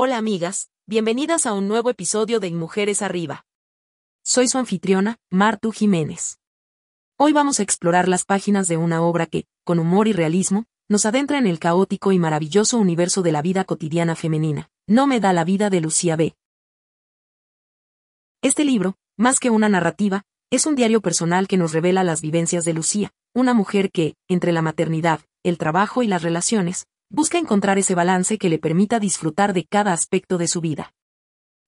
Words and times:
Hola 0.00 0.16
amigas, 0.16 0.70
bienvenidas 0.86 1.44
a 1.44 1.54
un 1.54 1.66
nuevo 1.66 1.90
episodio 1.90 2.38
de 2.38 2.52
Mujeres 2.52 3.02
Arriba. 3.02 3.44
Soy 4.22 4.46
su 4.46 4.56
anfitriona, 4.56 5.16
Martu 5.28 5.72
Jiménez. 5.72 6.38
Hoy 7.16 7.32
vamos 7.32 7.58
a 7.58 7.64
explorar 7.64 8.06
las 8.06 8.24
páginas 8.24 8.68
de 8.68 8.76
una 8.76 9.02
obra 9.02 9.26
que, 9.26 9.46
con 9.64 9.80
humor 9.80 10.06
y 10.06 10.12
realismo, 10.12 10.66
nos 10.88 11.04
adentra 11.04 11.38
en 11.38 11.48
el 11.48 11.58
caótico 11.58 12.12
y 12.12 12.20
maravilloso 12.20 12.78
universo 12.78 13.22
de 13.22 13.32
la 13.32 13.42
vida 13.42 13.64
cotidiana 13.64 14.14
femenina. 14.14 14.70
No 14.86 15.08
me 15.08 15.18
da 15.18 15.32
la 15.32 15.42
vida 15.42 15.68
de 15.68 15.80
Lucía 15.80 16.14
B. 16.14 16.36
Este 18.40 18.64
libro, 18.64 18.94
más 19.16 19.40
que 19.40 19.50
una 19.50 19.68
narrativa, 19.68 20.22
es 20.52 20.66
un 20.66 20.76
diario 20.76 21.00
personal 21.00 21.48
que 21.48 21.56
nos 21.56 21.72
revela 21.72 22.04
las 22.04 22.22
vivencias 22.22 22.64
de 22.64 22.72
Lucía, 22.72 23.10
una 23.34 23.52
mujer 23.52 23.90
que, 23.90 24.14
entre 24.28 24.52
la 24.52 24.62
maternidad, 24.62 25.22
el 25.42 25.58
trabajo 25.58 26.04
y 26.04 26.06
las 26.06 26.22
relaciones, 26.22 26.86
busca 27.10 27.38
encontrar 27.38 27.78
ese 27.78 27.94
balance 27.94 28.38
que 28.38 28.48
le 28.48 28.58
permita 28.58 29.00
disfrutar 29.00 29.52
de 29.52 29.64
cada 29.64 29.92
aspecto 29.92 30.38
de 30.38 30.48
su 30.48 30.60
vida. 30.60 30.92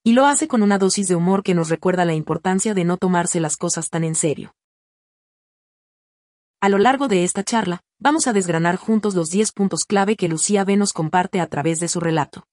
Y 0.04 0.12
lo 0.12 0.26
hace 0.26 0.48
con 0.48 0.62
una 0.62 0.78
dosis 0.78 1.08
de 1.08 1.14
humor 1.14 1.42
que 1.42 1.54
nos 1.54 1.68
recuerda 1.68 2.04
la 2.04 2.14
importancia 2.14 2.74
de 2.74 2.84
no 2.84 2.96
tomarse 2.96 3.40
las 3.40 3.56
cosas 3.56 3.90
tan 3.90 4.04
en 4.04 4.14
serio. 4.14 4.54
A 6.62 6.68
lo 6.68 6.78
largo 6.78 7.08
de 7.08 7.24
esta 7.24 7.42
charla, 7.42 7.80
vamos 7.98 8.26
a 8.26 8.34
desgranar 8.34 8.76
juntos 8.76 9.14
los 9.14 9.30
10 9.30 9.52
puntos 9.52 9.84
clave 9.84 10.16
que 10.16 10.28
Lucía 10.28 10.64
B 10.64 10.76
nos 10.76 10.92
comparte 10.92 11.40
a 11.40 11.46
través 11.46 11.80
de 11.80 11.88
su 11.88 12.00
relato. 12.00 12.44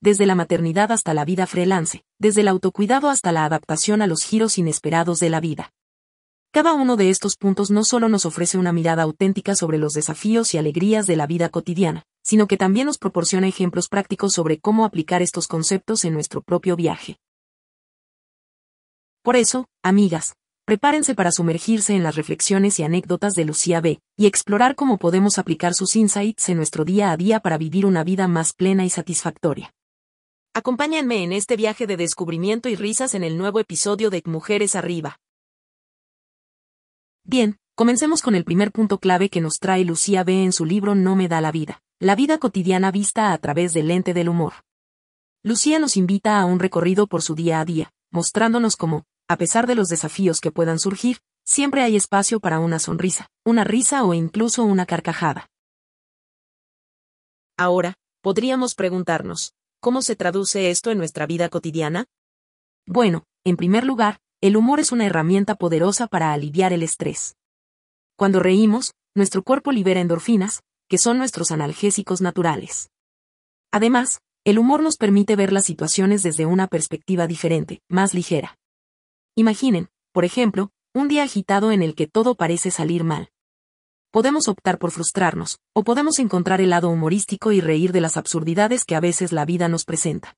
Desde 0.00 0.26
la 0.26 0.34
maternidad 0.34 0.90
hasta 0.92 1.14
la 1.14 1.24
vida 1.24 1.46
freelance, 1.46 2.04
desde 2.18 2.40
el 2.40 2.48
autocuidado 2.48 3.08
hasta 3.08 3.30
la 3.32 3.44
adaptación 3.44 4.02
a 4.02 4.06
los 4.08 4.24
giros 4.24 4.58
inesperados 4.58 5.20
de 5.20 5.30
la 5.30 5.40
vida. 5.40 5.72
Cada 6.50 6.72
uno 6.72 6.96
de 6.96 7.10
estos 7.10 7.36
puntos 7.36 7.70
no 7.70 7.84
solo 7.84 8.08
nos 8.08 8.24
ofrece 8.24 8.58
una 8.58 8.72
mirada 8.72 9.02
auténtica 9.02 9.54
sobre 9.54 9.78
los 9.78 9.92
desafíos 9.92 10.54
y 10.54 10.58
alegrías 10.58 11.06
de 11.06 11.16
la 11.16 11.26
vida 11.26 11.48
cotidiana, 11.48 12.04
sino 12.22 12.46
que 12.46 12.56
también 12.56 12.86
nos 12.86 12.98
proporciona 12.98 13.48
ejemplos 13.48 13.88
prácticos 13.88 14.32
sobre 14.32 14.58
cómo 14.58 14.84
aplicar 14.84 15.22
estos 15.22 15.48
conceptos 15.48 16.04
en 16.04 16.14
nuestro 16.14 16.42
propio 16.42 16.76
viaje. 16.76 17.18
Por 19.22 19.36
eso, 19.36 19.66
amigas, 19.82 20.34
prepárense 20.64 21.14
para 21.14 21.32
sumergirse 21.32 21.94
en 21.94 22.02
las 22.02 22.16
reflexiones 22.16 22.78
y 22.78 22.82
anécdotas 22.82 23.34
de 23.34 23.44
Lucía 23.44 23.80
B. 23.80 24.00
y 24.16 24.26
explorar 24.26 24.74
cómo 24.74 24.98
podemos 24.98 25.38
aplicar 25.38 25.74
sus 25.74 25.96
insights 25.96 26.48
en 26.48 26.58
nuestro 26.58 26.84
día 26.84 27.10
a 27.10 27.16
día 27.16 27.40
para 27.40 27.58
vivir 27.58 27.86
una 27.86 28.04
vida 28.04 28.28
más 28.28 28.52
plena 28.52 28.84
y 28.84 28.90
satisfactoria. 28.90 29.74
Acompáñenme 30.54 31.22
en 31.22 31.32
este 31.32 31.56
viaje 31.56 31.86
de 31.86 31.96
descubrimiento 31.96 32.68
y 32.68 32.76
risas 32.76 33.14
en 33.14 33.24
el 33.24 33.38
nuevo 33.38 33.60
episodio 33.60 34.10
de 34.10 34.22
Mujeres 34.26 34.74
Arriba. 34.74 35.18
Bien, 37.24 37.58
comencemos 37.74 38.22
con 38.22 38.34
el 38.34 38.44
primer 38.44 38.72
punto 38.72 38.98
clave 38.98 39.28
que 39.28 39.40
nos 39.40 39.58
trae 39.60 39.84
Lucía 39.84 40.24
B. 40.24 40.44
en 40.44 40.52
su 40.52 40.64
libro 40.64 40.94
No 40.94 41.16
me 41.16 41.28
da 41.28 41.40
la 41.40 41.52
vida, 41.52 41.80
la 42.00 42.14
vida 42.14 42.38
cotidiana 42.38 42.92
vista 42.92 43.32
a 43.32 43.38
través 43.38 43.72
del 43.72 43.88
lente 43.88 44.14
del 44.14 44.28
humor. 44.28 44.52
Lucía 45.42 45.80
nos 45.80 45.96
invita 45.96 46.40
a 46.40 46.44
un 46.44 46.60
recorrido 46.60 47.08
por 47.08 47.22
su 47.22 47.34
día 47.34 47.58
a 47.58 47.64
día, 47.64 47.90
mostrándonos 48.12 48.76
cómo, 48.76 49.04
a 49.26 49.36
pesar 49.36 49.66
de 49.66 49.74
los 49.74 49.88
desafíos 49.88 50.40
que 50.40 50.52
puedan 50.52 50.78
surgir, 50.78 51.18
siempre 51.44 51.82
hay 51.82 51.96
espacio 51.96 52.38
para 52.38 52.60
una 52.60 52.78
sonrisa, 52.78 53.26
una 53.44 53.64
risa 53.64 54.04
o 54.04 54.14
incluso 54.14 54.62
una 54.62 54.86
carcajada. 54.86 55.48
Ahora, 57.56 57.94
podríamos 58.22 58.76
preguntarnos, 58.76 59.54
¿cómo 59.80 60.00
se 60.02 60.14
traduce 60.14 60.70
esto 60.70 60.92
en 60.92 60.98
nuestra 60.98 61.26
vida 61.26 61.48
cotidiana? 61.48 62.04
Bueno, 62.86 63.24
en 63.44 63.56
primer 63.56 63.84
lugar, 63.84 64.20
el 64.40 64.56
humor 64.56 64.78
es 64.78 64.92
una 64.92 65.06
herramienta 65.06 65.56
poderosa 65.56 66.06
para 66.06 66.32
aliviar 66.32 66.72
el 66.72 66.84
estrés. 66.84 67.34
Cuando 68.16 68.38
reímos, 68.38 68.94
nuestro 69.16 69.42
cuerpo 69.42 69.72
libera 69.72 70.00
endorfinas, 70.00 70.62
que 70.88 70.98
son 70.98 71.18
nuestros 71.18 71.50
analgésicos 71.50 72.20
naturales. 72.20 72.90
Además, 73.70 74.20
el 74.44 74.58
humor 74.58 74.82
nos 74.82 74.96
permite 74.96 75.36
ver 75.36 75.52
las 75.52 75.66
situaciones 75.66 76.22
desde 76.22 76.46
una 76.46 76.66
perspectiva 76.66 77.26
diferente, 77.26 77.82
más 77.88 78.14
ligera. 78.14 78.58
Imaginen, 79.34 79.88
por 80.12 80.24
ejemplo, 80.24 80.70
un 80.94 81.08
día 81.08 81.22
agitado 81.22 81.70
en 81.70 81.82
el 81.82 81.94
que 81.94 82.06
todo 82.06 82.34
parece 82.34 82.70
salir 82.70 83.04
mal. 83.04 83.30
Podemos 84.10 84.48
optar 84.48 84.78
por 84.78 84.90
frustrarnos, 84.90 85.58
o 85.74 85.84
podemos 85.84 86.18
encontrar 86.18 86.62
el 86.62 86.70
lado 86.70 86.88
humorístico 86.88 87.52
y 87.52 87.60
reír 87.60 87.92
de 87.92 88.00
las 88.00 88.16
absurdidades 88.16 88.84
que 88.86 88.96
a 88.96 89.00
veces 89.00 89.32
la 89.32 89.44
vida 89.44 89.68
nos 89.68 89.84
presenta. 89.84 90.34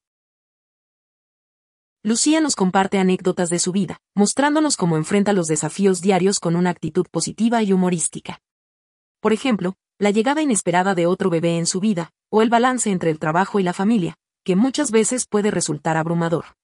Lucía 2.02 2.40
nos 2.40 2.56
comparte 2.56 2.98
anécdotas 2.98 3.48
de 3.50 3.58
su 3.58 3.72
vida, 3.72 4.00
mostrándonos 4.16 4.76
cómo 4.76 4.96
enfrenta 4.96 5.32
los 5.32 5.46
desafíos 5.46 6.00
diarios 6.00 6.40
con 6.40 6.56
una 6.56 6.70
actitud 6.70 7.06
positiva 7.10 7.62
y 7.62 7.72
humorística. 7.72 8.40
Por 9.20 9.32
ejemplo, 9.32 9.76
la 10.00 10.10
llegada 10.10 10.40
inesperada 10.40 10.94
de 10.94 11.06
otro 11.06 11.28
bebé 11.28 11.58
en 11.58 11.66
su 11.66 11.78
vida, 11.78 12.10
o 12.30 12.40
el 12.40 12.48
balance 12.48 12.90
entre 12.90 13.10
el 13.10 13.18
trabajo 13.18 13.60
y 13.60 13.62
la 13.62 13.74
familia, 13.74 14.16
que 14.44 14.56
muchas 14.56 14.90
veces 14.90 15.26
puede 15.26 15.50
resultar 15.50 15.98
abrumador. 15.98 16.56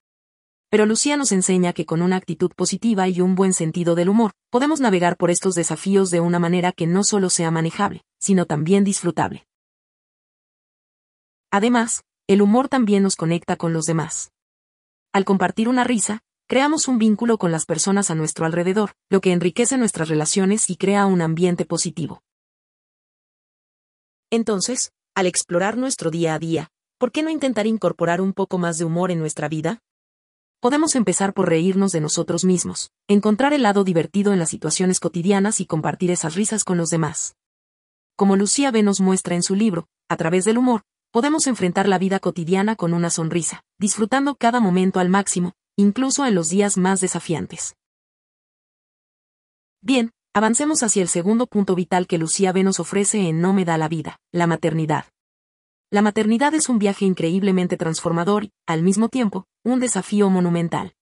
Pero 0.71 0.87
Lucía 0.87 1.19
nos 1.19 1.33
enseña 1.33 1.75
que 1.75 1.85
con 1.85 2.01
una 2.01 2.17
actitud 2.17 2.51
positiva 2.57 3.09
y 3.09 3.21
un 3.21 3.35
buen 3.35 3.53
sentido 3.53 3.95
del 3.95 4.09
humor, 4.09 4.33
podemos 4.49 4.81
navegar 4.81 5.19
por 5.19 5.31
estos 5.31 5.55
desafíos 5.55 6.11
de 6.11 6.21
una 6.21 6.39
manera 6.39 6.73
que 6.73 6.87
no 6.87 7.05
solo 7.05 7.29
sea 7.29 7.51
manejable, 7.51 8.05
sino 8.19 8.47
también 8.47 8.85
disfrutable. 8.85 9.47
Además, 11.51 12.05
el 12.29 12.41
humor 12.41 12.71
también 12.71 13.03
nos 13.03 13.17
conecta 13.17 13.57
con 13.57 13.75
los 13.75 13.85
demás. 13.85 14.33
Al 15.13 15.27
compartir 15.27 15.69
una 15.69 15.85
risa, 15.85 16.21
creamos 16.49 16.89
un 16.89 16.97
vínculo 16.97 17.37
con 17.37 17.53
las 17.53 17.67
personas 17.67 18.11
a 18.11 18.15
nuestro 18.15 18.47
alrededor, 18.47 18.93
lo 19.11 19.21
que 19.21 19.33
enriquece 19.33 19.77
nuestras 19.77 20.09
relaciones 20.09 20.71
y 20.71 20.77
crea 20.77 21.05
un 21.05 21.21
ambiente 21.21 21.67
positivo. 21.67 22.23
Entonces, 24.37 24.93
al 25.15 25.25
explorar 25.25 25.79
nuestro 25.79 26.11
día 26.11 26.35
a 26.35 26.39
día, 26.39 26.69
¿por 26.99 27.11
qué 27.11 27.23
no 27.23 27.31
intentar 27.31 27.67
incorporar 27.67 28.21
un 28.21 28.35
poco 28.35 28.59
más 28.59 28.77
de 28.77 28.85
humor 28.85 29.11
en 29.11 29.19
nuestra 29.19 29.49
vida? 29.49 29.81
Podemos 30.61 30.95
empezar 30.95 31.33
por 31.33 31.49
reírnos 31.49 31.91
de 31.93 32.03
nosotros 32.03 32.45
mismos, 32.45 32.91
encontrar 33.09 33.55
el 33.55 33.63
lado 33.63 33.83
divertido 33.83 34.35
en 34.35 34.39
las 34.39 34.51
situaciones 34.51 35.01
cotidianas 35.01 35.63
y 35.63 35.65
compartir 35.65 36.11
esas 36.11 36.35
risas 36.35 36.65
con 36.65 36.77
los 36.77 36.91
demás. 36.91 37.35
Como 38.15 38.37
Lucía 38.37 38.71
B 38.71 38.83
nos 38.83 39.01
muestra 39.01 39.35
en 39.37 39.43
su 39.43 39.55
libro, 39.55 39.89
a 40.07 40.19
través 40.19 40.45
del 40.45 40.59
humor, 40.59 40.83
podemos 41.13 41.47
enfrentar 41.47 41.89
la 41.89 41.97
vida 41.97 42.21
cotidiana 42.21 42.77
con 42.77 42.93
una 42.93 43.09
sonrisa, 43.09 43.63
disfrutando 43.79 44.35
cada 44.35 44.61
momento 44.61 45.01
al 45.01 45.09
máximo, 45.09 45.55
incluso 45.77 46.27
en 46.27 46.35
los 46.35 46.51
días 46.51 46.77
más 46.77 47.01
desafiantes. 47.01 47.75
Bien, 49.81 50.13
avancemos 50.37 50.83
hacia 50.83 51.01
el 51.01 51.09
segundo 51.09 51.47
punto 51.47 51.75
vital 51.75 52.07
que 52.07 52.19
Lucía 52.19 52.53
B 52.53 52.63
nos 52.63 52.79
ofrece 52.79 53.27
en 53.27 53.41
No 53.41 53.55
me 53.55 53.65
da 53.65 53.79
la 53.79 53.89
vida, 53.89 54.21
la 54.33 54.47
maternidad. 54.47 55.07
La 55.91 56.03
maternidad 56.03 56.53
es 56.53 56.69
un 56.69 56.79
viaje 56.79 57.07
increíblemente 57.07 57.79
transformador 57.79 58.45
y, 58.45 58.53
al 58.67 58.83
mismo 58.83 59.09
tiempo, 59.09 59.47
un 59.65 59.81
desafío 59.81 60.29
monumental. 60.29 60.95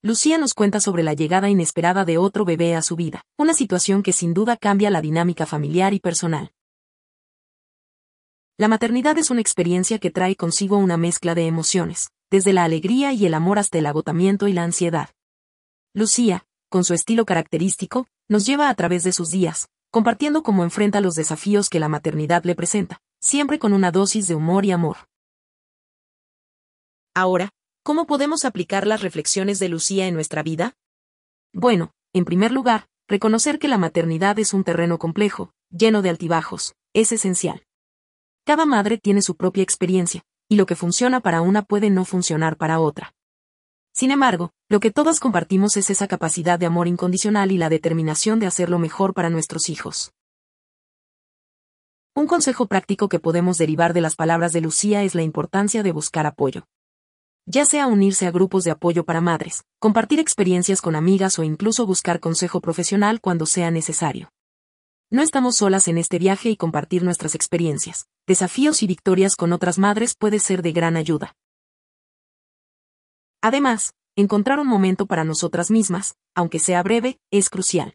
Lucía 0.00 0.38
nos 0.38 0.54
cuenta 0.54 0.80
sobre 0.80 1.02
la 1.02 1.12
llegada 1.12 1.50
inesperada 1.50 2.06
de 2.06 2.16
otro 2.16 2.46
bebé 2.46 2.74
a 2.74 2.80
su 2.80 2.96
vida, 2.96 3.20
una 3.36 3.52
situación 3.52 4.02
que 4.02 4.14
sin 4.14 4.32
duda 4.32 4.56
cambia 4.56 4.88
la 4.88 5.02
dinámica 5.02 5.44
familiar 5.44 5.92
y 5.92 6.00
personal. 6.00 6.50
La 8.56 8.68
maternidad 8.68 9.18
es 9.18 9.30
una 9.30 9.42
experiencia 9.42 9.98
que 9.98 10.10
trae 10.10 10.36
consigo 10.36 10.78
una 10.78 10.96
mezcla 10.96 11.34
de 11.34 11.46
emociones, 11.46 12.08
desde 12.30 12.54
la 12.54 12.64
alegría 12.64 13.12
y 13.12 13.26
el 13.26 13.34
amor 13.34 13.58
hasta 13.58 13.76
el 13.76 13.84
agotamiento 13.84 14.48
y 14.48 14.54
la 14.54 14.62
ansiedad. 14.62 15.10
Lucía, 15.92 16.46
con 16.70 16.82
su 16.82 16.94
estilo 16.94 17.26
característico, 17.26 18.06
nos 18.28 18.46
lleva 18.46 18.68
a 18.68 18.74
través 18.74 19.04
de 19.04 19.12
sus 19.12 19.30
días, 19.30 19.68
compartiendo 19.90 20.42
cómo 20.42 20.64
enfrenta 20.64 21.00
los 21.00 21.14
desafíos 21.14 21.68
que 21.68 21.80
la 21.80 21.88
maternidad 21.88 22.44
le 22.44 22.54
presenta, 22.54 23.00
siempre 23.20 23.58
con 23.58 23.72
una 23.72 23.90
dosis 23.90 24.28
de 24.28 24.34
humor 24.34 24.64
y 24.64 24.72
amor. 24.72 24.96
Ahora, 27.14 27.50
¿cómo 27.82 28.06
podemos 28.06 28.44
aplicar 28.44 28.86
las 28.86 29.02
reflexiones 29.02 29.58
de 29.58 29.68
Lucía 29.68 30.06
en 30.06 30.14
nuestra 30.14 30.42
vida? 30.42 30.74
Bueno, 31.52 31.92
en 32.12 32.24
primer 32.24 32.50
lugar, 32.50 32.86
reconocer 33.06 33.58
que 33.58 33.68
la 33.68 33.78
maternidad 33.78 34.38
es 34.38 34.52
un 34.52 34.64
terreno 34.64 34.98
complejo, 34.98 35.52
lleno 35.70 36.02
de 36.02 36.10
altibajos, 36.10 36.74
es 36.92 37.12
esencial. 37.12 37.64
Cada 38.44 38.66
madre 38.66 38.98
tiene 38.98 39.22
su 39.22 39.36
propia 39.36 39.62
experiencia, 39.62 40.22
y 40.48 40.56
lo 40.56 40.66
que 40.66 40.76
funciona 40.76 41.20
para 41.20 41.40
una 41.40 41.62
puede 41.62 41.90
no 41.90 42.04
funcionar 42.04 42.56
para 42.56 42.80
otra. 42.80 43.14
Sin 43.94 44.10
embargo, 44.10 44.50
lo 44.68 44.80
que 44.80 44.90
todas 44.90 45.20
compartimos 45.20 45.76
es 45.76 45.88
esa 45.88 46.08
capacidad 46.08 46.58
de 46.58 46.66
amor 46.66 46.88
incondicional 46.88 47.52
y 47.52 47.58
la 47.58 47.68
determinación 47.68 48.40
de 48.40 48.46
hacer 48.46 48.68
lo 48.68 48.80
mejor 48.80 49.14
para 49.14 49.30
nuestros 49.30 49.68
hijos. 49.68 50.12
Un 52.16 52.26
consejo 52.26 52.66
práctico 52.66 53.08
que 53.08 53.20
podemos 53.20 53.56
derivar 53.56 53.92
de 53.92 54.00
las 54.00 54.16
palabras 54.16 54.52
de 54.52 54.60
Lucía 54.60 55.04
es 55.04 55.14
la 55.14 55.22
importancia 55.22 55.84
de 55.84 55.92
buscar 55.92 56.26
apoyo. 56.26 56.66
Ya 57.46 57.64
sea 57.64 57.86
unirse 57.86 58.26
a 58.26 58.32
grupos 58.32 58.64
de 58.64 58.72
apoyo 58.72 59.04
para 59.04 59.20
madres, 59.20 59.62
compartir 59.78 60.18
experiencias 60.18 60.80
con 60.80 60.96
amigas 60.96 61.38
o 61.38 61.44
incluso 61.44 61.86
buscar 61.86 62.18
consejo 62.18 62.60
profesional 62.60 63.20
cuando 63.20 63.46
sea 63.46 63.70
necesario. 63.70 64.30
No 65.10 65.22
estamos 65.22 65.56
solas 65.56 65.86
en 65.86 65.98
este 65.98 66.18
viaje 66.18 66.50
y 66.50 66.56
compartir 66.56 67.04
nuestras 67.04 67.36
experiencias, 67.36 68.06
desafíos 68.26 68.82
y 68.82 68.88
victorias 68.88 69.36
con 69.36 69.52
otras 69.52 69.78
madres 69.78 70.16
puede 70.16 70.40
ser 70.40 70.62
de 70.62 70.72
gran 70.72 70.96
ayuda. 70.96 71.36
Además, 73.44 73.92
encontrar 74.16 74.58
un 74.58 74.66
momento 74.66 75.04
para 75.04 75.22
nosotras 75.22 75.70
mismas, 75.70 76.16
aunque 76.34 76.58
sea 76.58 76.82
breve, 76.82 77.18
es 77.30 77.50
crucial. 77.50 77.94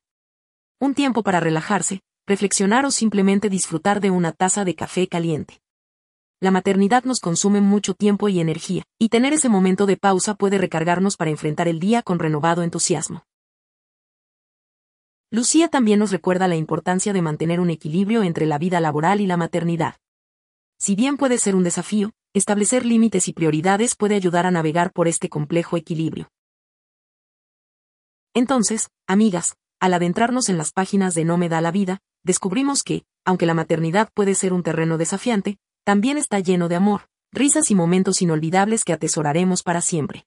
Un 0.80 0.94
tiempo 0.94 1.24
para 1.24 1.40
relajarse, 1.40 2.02
reflexionar 2.28 2.86
o 2.86 2.92
simplemente 2.92 3.50
disfrutar 3.50 4.00
de 4.00 4.12
una 4.12 4.32
taza 4.32 4.64
de 4.64 4.76
café 4.76 5.08
caliente. 5.08 5.60
la 6.40 6.52
maternidad 6.52 7.04
nos 7.04 7.20
consume 7.20 7.62
mucho 7.62 7.96
tiempo 7.96 8.30
y 8.30 8.40
energía, 8.40 8.84
y 9.00 9.10
tener 9.10 9.34
ese 9.34 9.50
momento 9.50 9.88
de 9.88 9.98
pausa 9.98 10.36
puede 10.36 10.60
recargarnos 10.60 11.18
para 11.18 11.32
enfrentar 11.32 11.68
el 11.68 11.80
día 11.80 12.04
con 12.04 12.20
renovado 12.20 12.62
entusiasmo. 12.62 13.26
Lucía 15.32 15.68
también 15.68 15.98
nos 15.98 16.12
recuerda 16.12 16.48
la 16.48 16.58
importancia 16.58 17.12
de 17.12 17.24
mantener 17.24 17.60
un 17.60 17.72
equilibrio 17.72 18.22
entre 18.22 18.46
la 18.46 18.60
vida 18.60 18.80
laboral 18.80 19.20
y 19.20 19.26
la 19.26 19.36
maternidad. 19.36 19.96
Si 20.80 20.96
bien 20.96 21.18
puede 21.18 21.38
ser 21.38 21.56
un 21.56 21.64
desafío, 21.64 22.14
establecer 22.34 22.86
límites 22.86 23.28
y 23.28 23.34
prioridades 23.34 23.96
puede 23.98 24.16
ayudar 24.16 24.46
a 24.46 24.52
navegar 24.52 24.94
por 24.94 25.10
este 25.10 25.28
complejo 25.28 25.76
equilibrio. 25.76 26.32
Entonces, 28.34 28.90
amigas, 29.06 29.58
al 29.82 29.94
adentrarnos 29.94 30.48
en 30.48 30.58
las 30.58 30.72
páginas 30.72 31.16
de 31.16 31.26
No 31.26 31.38
me 31.38 31.50
da 31.50 31.60
la 31.60 31.72
vida, 31.72 32.00
descubrimos 32.24 32.84
que, 32.84 33.04
aunque 33.26 33.46
la 33.46 33.54
maternidad 33.54 34.10
puede 34.14 34.36
ser 34.36 34.54
un 34.54 34.64
terreno 34.64 34.98
desafiante, 34.98 35.58
también 35.84 36.18
está 36.18 36.40
lleno 36.40 36.70
de 36.70 36.76
amor, 36.76 37.10
risas 37.34 37.72
y 37.72 37.76
momentos 37.76 38.22
inolvidables 38.22 38.86
que 38.86 38.94
atesoraremos 38.94 39.64
para 39.64 39.82
siempre. 39.82 40.26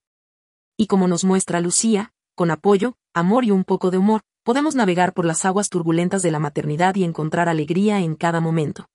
Y 0.76 0.86
como 0.86 1.08
nos 1.08 1.24
muestra 1.24 1.60
Lucía, 1.60 2.12
con 2.34 2.50
apoyo, 2.50 2.96
amor 3.14 3.44
y 3.44 3.52
un 3.52 3.64
poco 3.64 3.90
de 3.90 3.96
humor, 3.96 4.20
podemos 4.42 4.74
navegar 4.74 5.14
por 5.14 5.24
las 5.24 5.46
aguas 5.46 5.70
turbulentas 5.70 6.20
de 6.22 6.30
la 6.30 6.40
maternidad 6.40 6.94
y 6.96 7.04
encontrar 7.04 7.48
alegría 7.48 8.00
en 8.00 8.16
cada 8.16 8.40
momento. 8.40 8.86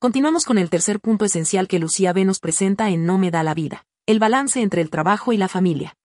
Continuamos 0.00 0.44
con 0.44 0.58
el 0.58 0.70
tercer 0.70 1.00
punto 1.00 1.24
esencial 1.24 1.66
que 1.66 1.80
Lucía 1.80 2.12
B 2.12 2.24
nos 2.24 2.38
presenta 2.38 2.88
en 2.88 3.04
No 3.04 3.18
me 3.18 3.32
da 3.32 3.42
la 3.42 3.52
vida, 3.52 3.84
el 4.06 4.20
balance 4.20 4.62
entre 4.62 4.80
el 4.80 4.90
trabajo 4.90 5.32
y 5.32 5.36
la 5.36 5.48
familia. 5.48 5.96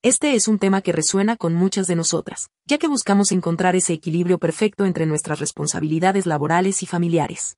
Este 0.00 0.36
es 0.36 0.46
un 0.46 0.60
tema 0.60 0.80
que 0.80 0.92
resuena 0.92 1.36
con 1.36 1.52
muchas 1.52 1.88
de 1.88 1.96
nosotras, 1.96 2.50
ya 2.66 2.78
que 2.78 2.86
buscamos 2.86 3.32
encontrar 3.32 3.74
ese 3.74 3.94
equilibrio 3.94 4.38
perfecto 4.38 4.84
entre 4.84 5.06
nuestras 5.06 5.40
responsabilidades 5.40 6.24
laborales 6.24 6.84
y 6.84 6.86
familiares. 6.86 7.56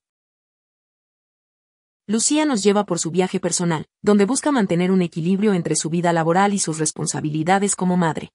Lucía 2.06 2.46
nos 2.46 2.62
lleva 2.62 2.86
por 2.86 2.98
su 2.98 3.10
viaje 3.10 3.38
personal, 3.38 3.88
donde 4.00 4.24
busca 4.24 4.50
mantener 4.50 4.90
un 4.90 5.02
equilibrio 5.02 5.52
entre 5.52 5.76
su 5.76 5.90
vida 5.90 6.14
laboral 6.14 6.54
y 6.54 6.60
sus 6.60 6.78
responsabilidades 6.78 7.76
como 7.76 7.98
madre. 7.98 8.30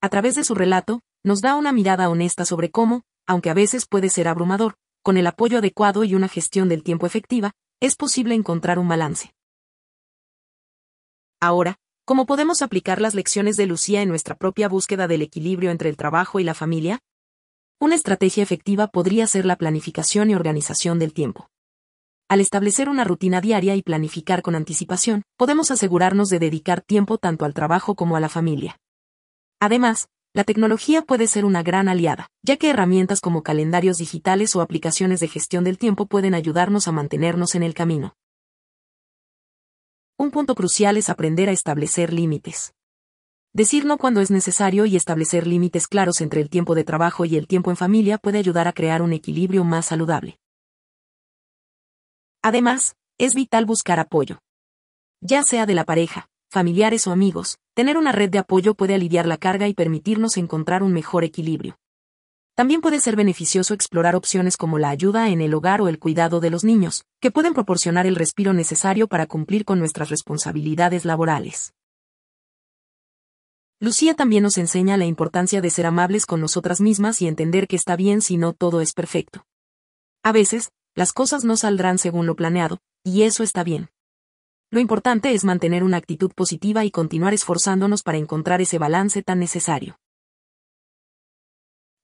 A 0.00 0.08
través 0.08 0.34
de 0.34 0.42
su 0.42 0.56
relato, 0.56 1.02
nos 1.22 1.40
da 1.40 1.54
una 1.54 1.70
mirada 1.70 2.08
honesta 2.08 2.44
sobre 2.44 2.72
cómo, 2.72 3.04
aunque 3.28 3.48
a 3.48 3.54
veces 3.54 3.86
puede 3.86 4.08
ser 4.08 4.26
abrumador, 4.26 4.74
con 5.08 5.16
el 5.16 5.26
apoyo 5.26 5.56
adecuado 5.56 6.04
y 6.04 6.14
una 6.14 6.28
gestión 6.28 6.68
del 6.68 6.82
tiempo 6.82 7.06
efectiva, 7.06 7.52
es 7.80 7.96
posible 7.96 8.34
encontrar 8.34 8.78
un 8.78 8.88
balance. 8.88 9.32
Ahora, 11.40 11.76
¿cómo 12.04 12.26
podemos 12.26 12.60
aplicar 12.60 13.00
las 13.00 13.14
lecciones 13.14 13.56
de 13.56 13.64
Lucía 13.64 14.02
en 14.02 14.10
nuestra 14.10 14.34
propia 14.34 14.68
búsqueda 14.68 15.08
del 15.08 15.22
equilibrio 15.22 15.70
entre 15.70 15.88
el 15.88 15.96
trabajo 15.96 16.40
y 16.40 16.44
la 16.44 16.52
familia? 16.52 16.98
Una 17.80 17.94
estrategia 17.94 18.42
efectiva 18.42 18.88
podría 18.88 19.26
ser 19.26 19.46
la 19.46 19.56
planificación 19.56 20.28
y 20.28 20.34
organización 20.34 20.98
del 20.98 21.14
tiempo. 21.14 21.48
Al 22.28 22.42
establecer 22.42 22.90
una 22.90 23.04
rutina 23.04 23.40
diaria 23.40 23.76
y 23.76 23.82
planificar 23.82 24.42
con 24.42 24.54
anticipación, 24.54 25.22
podemos 25.38 25.70
asegurarnos 25.70 26.28
de 26.28 26.38
dedicar 26.38 26.82
tiempo 26.82 27.16
tanto 27.16 27.46
al 27.46 27.54
trabajo 27.54 27.94
como 27.94 28.16
a 28.16 28.20
la 28.20 28.28
familia. 28.28 28.78
Además, 29.58 30.10
la 30.34 30.44
tecnología 30.44 31.02
puede 31.02 31.26
ser 31.26 31.44
una 31.44 31.62
gran 31.62 31.88
aliada, 31.88 32.30
ya 32.42 32.56
que 32.56 32.70
herramientas 32.70 33.20
como 33.20 33.42
calendarios 33.42 33.98
digitales 33.98 34.54
o 34.54 34.60
aplicaciones 34.60 35.20
de 35.20 35.28
gestión 35.28 35.64
del 35.64 35.78
tiempo 35.78 36.06
pueden 36.06 36.34
ayudarnos 36.34 36.86
a 36.86 36.92
mantenernos 36.92 37.54
en 37.54 37.62
el 37.62 37.74
camino. 37.74 38.14
Un 40.18 40.30
punto 40.30 40.54
crucial 40.54 40.96
es 40.96 41.08
aprender 41.08 41.48
a 41.48 41.52
establecer 41.52 42.12
límites. 42.12 42.74
Decir 43.54 43.86
no 43.86 43.98
cuando 43.98 44.20
es 44.20 44.30
necesario 44.30 44.84
y 44.84 44.96
establecer 44.96 45.46
límites 45.46 45.88
claros 45.88 46.20
entre 46.20 46.40
el 46.40 46.50
tiempo 46.50 46.74
de 46.74 46.84
trabajo 46.84 47.24
y 47.24 47.36
el 47.36 47.46
tiempo 47.46 47.70
en 47.70 47.76
familia 47.76 48.18
puede 48.18 48.38
ayudar 48.38 48.68
a 48.68 48.72
crear 48.72 49.00
un 49.00 49.12
equilibrio 49.12 49.64
más 49.64 49.86
saludable. 49.86 50.38
Además, 52.42 52.96
es 53.16 53.34
vital 53.34 53.64
buscar 53.64 53.98
apoyo. 53.98 54.38
Ya 55.20 55.42
sea 55.42 55.66
de 55.66 55.74
la 55.74 55.84
pareja, 55.84 56.28
familiares 56.50 57.06
o 57.06 57.12
amigos, 57.12 57.58
tener 57.74 57.98
una 57.98 58.12
red 58.12 58.30
de 58.30 58.38
apoyo 58.38 58.74
puede 58.74 58.94
aliviar 58.94 59.26
la 59.26 59.36
carga 59.36 59.68
y 59.68 59.74
permitirnos 59.74 60.36
encontrar 60.36 60.82
un 60.82 60.92
mejor 60.92 61.24
equilibrio. 61.24 61.78
También 62.54 62.80
puede 62.80 62.98
ser 62.98 63.14
beneficioso 63.14 63.72
explorar 63.72 64.16
opciones 64.16 64.56
como 64.56 64.78
la 64.78 64.88
ayuda 64.88 65.28
en 65.28 65.40
el 65.40 65.54
hogar 65.54 65.80
o 65.80 65.86
el 65.88 66.00
cuidado 66.00 66.40
de 66.40 66.50
los 66.50 66.64
niños, 66.64 67.04
que 67.20 67.30
pueden 67.30 67.54
proporcionar 67.54 68.06
el 68.06 68.16
respiro 68.16 68.52
necesario 68.52 69.06
para 69.06 69.26
cumplir 69.26 69.64
con 69.64 69.78
nuestras 69.78 70.10
responsabilidades 70.10 71.04
laborales. 71.04 71.72
Lucía 73.80 74.14
también 74.14 74.42
nos 74.42 74.58
enseña 74.58 74.96
la 74.96 75.04
importancia 75.04 75.60
de 75.60 75.70
ser 75.70 75.86
amables 75.86 76.26
con 76.26 76.40
nosotras 76.40 76.80
mismas 76.80 77.22
y 77.22 77.28
entender 77.28 77.68
que 77.68 77.76
está 77.76 77.94
bien 77.94 78.22
si 78.22 78.36
no 78.36 78.52
todo 78.52 78.80
es 78.80 78.92
perfecto. 78.92 79.44
A 80.24 80.32
veces, 80.32 80.70
las 80.96 81.12
cosas 81.12 81.44
no 81.44 81.56
saldrán 81.56 81.98
según 81.98 82.26
lo 82.26 82.34
planeado, 82.34 82.78
y 83.04 83.22
eso 83.22 83.44
está 83.44 83.62
bien. 83.62 83.88
Lo 84.70 84.80
importante 84.80 85.32
es 85.32 85.44
mantener 85.44 85.82
una 85.82 85.96
actitud 85.96 86.30
positiva 86.34 86.84
y 86.84 86.90
continuar 86.90 87.32
esforzándonos 87.32 88.02
para 88.02 88.18
encontrar 88.18 88.60
ese 88.60 88.78
balance 88.78 89.22
tan 89.22 89.38
necesario. 89.38 89.98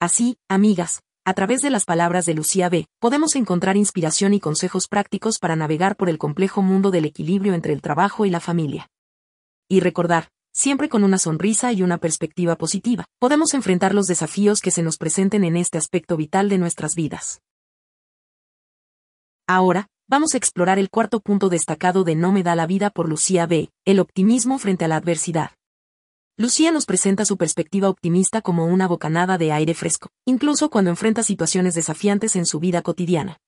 Así, 0.00 0.38
amigas, 0.49 1.02
a 1.26 1.34
través 1.34 1.61
de 1.61 1.69
las 1.69 1.84
palabras 1.84 2.25
de 2.25 2.32
Lucía 2.32 2.70
B., 2.70 2.87
podemos 3.00 3.37
encontrar 3.37 3.76
inspiración 3.76 4.32
y 4.32 4.40
consejos 4.40 4.88
prácticos 4.88 5.38
para 5.38 5.56
navegar 5.56 5.96
por 5.96 6.08
el 6.08 6.16
complejo 6.16 6.62
mundo 6.62 6.90
del 6.90 7.05
equilibrio 7.05 7.52
entre 7.52 7.75
el 7.75 7.82
trabajo 7.82 8.25
y 8.25 8.31
la 8.31 8.40
familia. 8.40 8.88
Y 9.69 9.81
recordar, 9.81 10.31
siempre 10.50 10.88
con 10.88 11.05
una 11.05 11.19
sonrisa 11.19 11.70
y 11.72 11.82
una 11.82 11.99
perspectiva 11.99 12.56
positiva, 12.56 13.05
podemos 13.19 13.52
enfrentar 13.52 13.94
los 13.94 14.06
desafíos 14.06 14.61
que 14.62 14.70
se 14.70 14.82
nos 14.82 14.96
presenten 14.96 15.44
en 15.44 15.56
este 15.56 15.76
aspecto 15.76 16.16
vital 16.16 16.49
de 16.49 16.58
nuestras 16.58 16.94
vidas. 16.94 17.43
Ahora, 19.46 19.88
vamos 20.06 20.34
a 20.34 20.38
explorar 20.38 20.78
el 20.78 20.90
cuarto 20.90 21.20
punto 21.20 21.48
destacado 21.48 22.04
de 22.04 22.14
No 22.14 22.32
me 22.32 22.42
da 22.42 22.54
la 22.54 22.66
vida 22.66 22.90
por 22.90 23.08
Lucía 23.08 23.46
B., 23.46 23.70
el 23.84 24.00
optimismo 24.00 24.58
frente 24.58 24.84
a 24.84 24.88
la 24.88 24.96
adversidad. 24.96 25.52
Lucía 26.36 26.72
nos 26.72 26.84
presenta 26.84 27.24
su 27.24 27.36
perspectiva 27.36 27.88
optimista 27.88 28.42
como 28.42 28.66
una 28.66 28.88
bocanada 28.88 29.38
de 29.38 29.52
aire 29.52 29.74
fresco, 29.74 30.10
incluso 30.24 30.68
cuando 30.68 30.90
enfrenta 30.90 31.22
situaciones 31.22 31.74
desafiantes 31.74 32.34
en 32.36 32.44
su 32.44 32.58
vida 32.58 32.82
cotidiana. 32.82 33.38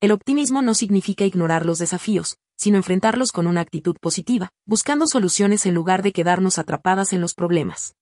El 0.00 0.12
optimismo 0.12 0.62
no 0.62 0.74
significa 0.74 1.24
ignorar 1.24 1.64
los 1.64 1.78
desafíos, 1.78 2.38
sino 2.56 2.76
enfrentarlos 2.76 3.32
con 3.32 3.46
una 3.46 3.60
actitud 3.60 3.96
positiva, 4.00 4.50
buscando 4.66 5.06
soluciones 5.06 5.64
en 5.66 5.74
lugar 5.74 6.02
de 6.02 6.12
quedarnos 6.12 6.58
atrapadas 6.58 7.12
en 7.12 7.20
los 7.20 7.34
problemas. 7.34 7.94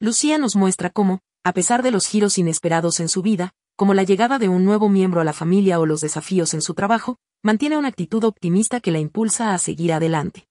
Lucía 0.00 0.38
nos 0.38 0.54
muestra 0.54 0.90
cómo, 0.90 1.20
a 1.42 1.52
pesar 1.52 1.82
de 1.82 1.90
los 1.90 2.06
giros 2.06 2.38
inesperados 2.38 3.00
en 3.00 3.08
su 3.08 3.22
vida, 3.22 3.54
como 3.76 3.94
la 3.94 4.04
llegada 4.04 4.38
de 4.38 4.48
un 4.48 4.64
nuevo 4.64 4.88
miembro 4.88 5.20
a 5.20 5.24
la 5.24 5.32
familia 5.32 5.80
o 5.80 5.86
los 5.86 6.00
desafíos 6.00 6.54
en 6.54 6.62
su 6.62 6.74
trabajo, 6.74 7.18
mantiene 7.42 7.76
una 7.76 7.88
actitud 7.88 8.22
optimista 8.24 8.80
que 8.80 8.92
la 8.92 9.00
impulsa 9.00 9.52
a 9.52 9.58
seguir 9.58 9.92
adelante. 9.92 10.46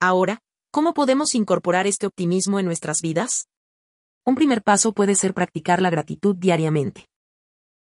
Ahora, 0.00 0.40
¿cómo 0.72 0.94
podemos 0.94 1.34
incorporar 1.34 1.86
este 1.86 2.06
optimismo 2.06 2.58
en 2.58 2.66
nuestras 2.66 3.00
vidas? 3.02 3.48
Un 4.26 4.34
primer 4.34 4.62
paso 4.62 4.92
puede 4.92 5.14
ser 5.14 5.32
practicar 5.32 5.80
la 5.80 5.90
gratitud 5.90 6.34
diariamente. 6.34 7.08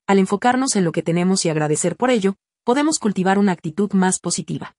Al 0.08 0.20
enfocarnos 0.20 0.75
en 0.75 0.84
lo 0.84 0.92
que 0.92 1.01
tenemos 1.01 1.44
y 1.46 1.50
agradecer 1.50 1.96
por 1.96 2.12
ello, 2.12 2.36
podemos 2.63 3.00
cultivar 3.00 3.39
una 3.39 3.54
actitud 3.54 3.92
más 3.94 4.20
positiva. 4.20 4.75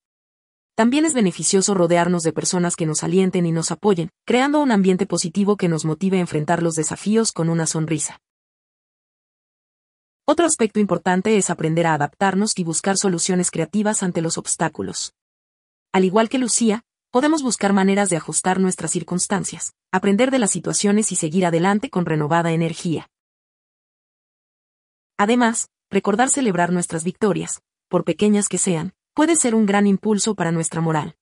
También 0.76 1.04
es 1.04 1.14
beneficioso 1.14 1.74
rodearnos 1.74 2.22
de 2.22 2.32
personas 2.32 2.76
que 2.76 2.86
nos 2.86 3.02
alienten 3.02 3.44
y 3.44 3.52
nos 3.52 3.72
apoyen, 3.72 4.10
creando 4.24 4.62
un 4.62 4.70
ambiente 4.70 5.06
positivo 5.06 5.56
que 5.56 5.68
nos 5.68 5.84
motive 5.84 6.18
a 6.18 6.20
enfrentar 6.20 6.62
los 6.62 6.74
desafíos 6.76 7.32
con 7.32 7.50
una 7.50 7.66
sonrisa. 7.66 8.20
Otro 10.32 10.46
aspecto 10.46 10.80
importante 10.80 11.36
es 11.36 11.50
aprender 11.50 11.86
a 11.86 11.92
adaptarnos 11.92 12.58
y 12.58 12.64
buscar 12.64 12.96
soluciones 12.96 13.50
creativas 13.50 14.02
ante 14.02 14.22
los 14.22 14.38
obstáculos. 14.38 15.12
Al 15.92 16.06
igual 16.06 16.30
que 16.30 16.38
Lucía, 16.38 16.84
podemos 17.10 17.42
buscar 17.42 17.74
maneras 17.74 18.08
de 18.08 18.16
ajustar 18.16 18.58
nuestras 18.58 18.92
circunstancias, 18.92 19.74
aprender 19.92 20.30
de 20.30 20.38
las 20.38 20.50
situaciones 20.50 21.12
y 21.12 21.16
seguir 21.16 21.44
adelante 21.44 21.90
con 21.90 22.06
renovada 22.06 22.52
energía. 22.52 23.10
Además, 25.18 25.68
recordar 25.90 26.30
celebrar 26.30 26.72
nuestras 26.72 27.04
victorias, 27.04 27.60
por 27.90 28.04
pequeñas 28.04 28.48
que 28.48 28.56
sean, 28.56 28.94
puede 29.12 29.36
ser 29.36 29.54
un 29.54 29.66
gran 29.66 29.86
impulso 29.86 30.34
para 30.34 30.50
nuestra 30.50 30.80
moral. 30.80 31.14